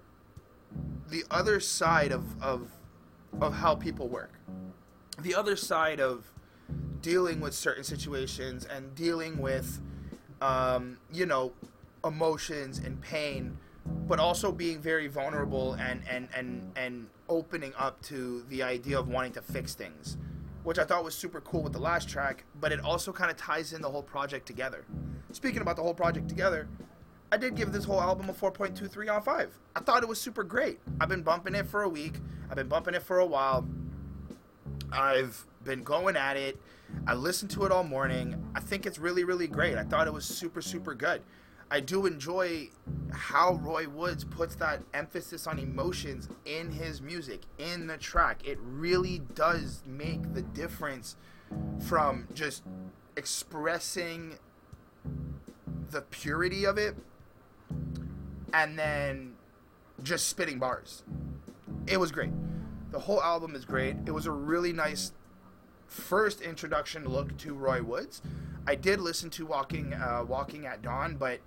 [1.09, 2.69] the other side of of
[3.41, 4.31] of how people work.
[5.21, 6.32] The other side of
[7.03, 9.79] dealing with certain situations and dealing with,
[10.41, 11.51] um, you know,
[12.03, 13.55] emotions and pain,
[14.07, 19.09] but also being very vulnerable and, and, and, and opening up to the idea of
[19.09, 20.17] wanting to fix things,
[20.63, 23.37] which I thought was super cool with the last track, but it also kind of
[23.37, 24.85] ties in the whole project together.
[25.33, 26.67] Speaking about the whole project together,
[27.33, 29.59] I did give this whole album a 4.23 on 5.
[29.75, 30.79] I thought it was super great.
[31.01, 32.13] I've been bumping it for a week,
[32.49, 33.67] I've been bumping it for a while.
[34.91, 36.59] I've been going at it.
[37.07, 38.43] I listened to it all morning.
[38.55, 39.77] I think it's really, really great.
[39.77, 41.21] I thought it was super, super good.
[41.71, 42.69] I do enjoy
[43.11, 48.47] how Roy Woods puts that emphasis on emotions in his music, in the track.
[48.47, 51.15] It really does make the difference
[51.87, 52.63] from just
[53.17, 54.37] expressing
[55.89, 56.95] the purity of it
[58.53, 59.33] and then
[60.03, 61.03] just spitting bars.
[61.87, 62.31] It was great.
[62.91, 63.95] The whole album is great.
[64.05, 65.11] It was a really nice
[65.93, 68.21] first introduction look to Roy Woods.
[68.65, 71.39] I did listen to Walking uh, Waking at Dawn, but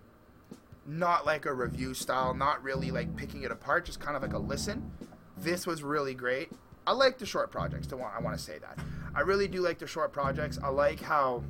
[0.87, 4.33] not like a review style, not really like picking it apart, just kind of like
[4.33, 4.91] a listen.
[5.37, 6.51] This was really great.
[6.87, 7.89] I like the short projects.
[7.93, 8.79] I want to say that.
[9.15, 10.59] I really do like the short projects.
[10.63, 11.43] I like how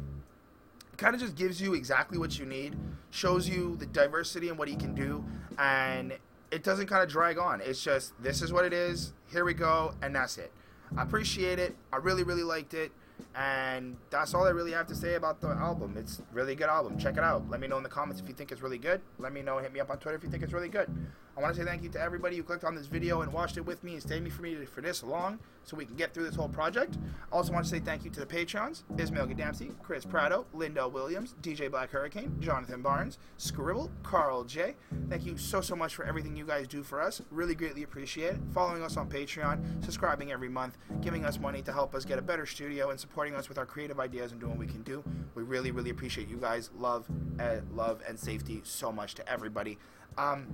[0.92, 2.76] it kind of just gives you exactly what you need,
[3.10, 5.22] shows you the diversity and what he can do,
[5.58, 6.16] and
[6.50, 7.60] it doesn't kind of drag on.
[7.60, 9.12] It's just this is what it is.
[9.30, 10.50] Here we go, and that's it.
[10.96, 11.74] I appreciate it.
[11.92, 12.92] I really, really liked it.
[13.34, 15.94] And that's all I really have to say about the album.
[15.96, 16.98] It's really good album.
[16.98, 17.48] Check it out.
[17.48, 19.00] Let me know in the comments if you think it's really good.
[19.18, 19.58] Let me know.
[19.58, 20.90] Hit me up on Twitter if you think it's really good.
[21.36, 23.58] I want to say thank you to everybody who clicked on this video and watched
[23.58, 26.14] it with me and stayed me for me for this long so we can get
[26.14, 26.96] through this whole project.
[27.30, 30.88] I also want to say thank you to the Patreons, Ismail Gadamsi, Chris Prado, Linda
[30.88, 34.76] Williams, DJ Black Hurricane, Jonathan Barnes, Scribble, Carl J.
[35.10, 37.20] Thank you so, so much for everything you guys do for us.
[37.30, 38.40] Really greatly appreciate it.
[38.54, 42.22] Following us on Patreon, subscribing every month, giving us money to help us get a
[42.22, 45.04] better studio and supporting us with our creative ideas and doing what we can do.
[45.34, 46.70] We really, really appreciate you guys.
[46.78, 47.06] Love,
[47.38, 49.78] uh, love, and safety so much to everybody.
[50.16, 50.46] Um,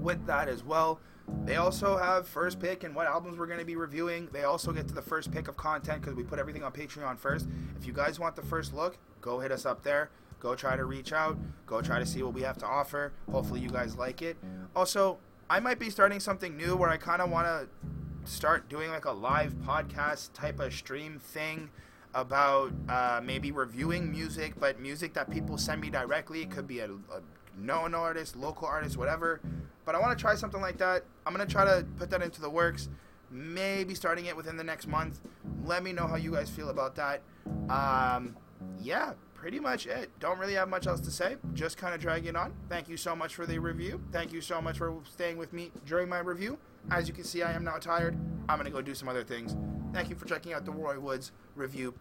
[0.00, 1.00] with that as well.
[1.44, 4.28] They also have first pick and what albums we're going to be reviewing.
[4.32, 7.18] They also get to the first pick of content because we put everything on Patreon
[7.18, 7.48] first.
[7.78, 10.10] If you guys want the first look, go hit us up there.
[10.38, 11.36] Go try to reach out.
[11.66, 13.12] Go try to see what we have to offer.
[13.30, 14.36] Hopefully, you guys like it.
[14.76, 15.18] Also,
[15.48, 19.04] I might be starting something new where I kind of want to start doing like
[19.04, 21.70] a live podcast type of stream thing
[22.14, 26.42] about uh, maybe reviewing music, but music that people send me directly.
[26.42, 27.20] It could be a, a
[27.56, 29.40] known artist, local artist, whatever.
[29.84, 31.04] But I want to try something like that.
[31.24, 32.88] I'm going to try to put that into the works.
[33.30, 35.20] Maybe starting it within the next month.
[35.64, 37.22] Let me know how you guys feel about that.
[37.68, 38.36] Um,
[38.80, 40.10] yeah, pretty much it.
[40.20, 41.36] Don't really have much else to say.
[41.54, 42.54] Just kind of dragging on.
[42.68, 44.00] Thank you so much for the review.
[44.12, 46.58] Thank you so much for staying with me during my review.
[46.90, 48.16] As you can see, I am now tired.
[48.48, 49.56] I'm going to go do some other things.
[49.92, 51.94] Thank you for checking out the Roy Woods review.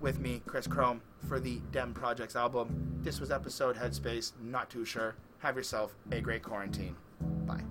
[0.00, 2.98] With me, Chris Chrome, for the Dem Projects album.
[3.02, 4.32] This was episode Headspace.
[4.42, 5.14] Not too sure.
[5.38, 6.96] Have yourself a great quarantine.
[7.46, 7.64] Bye.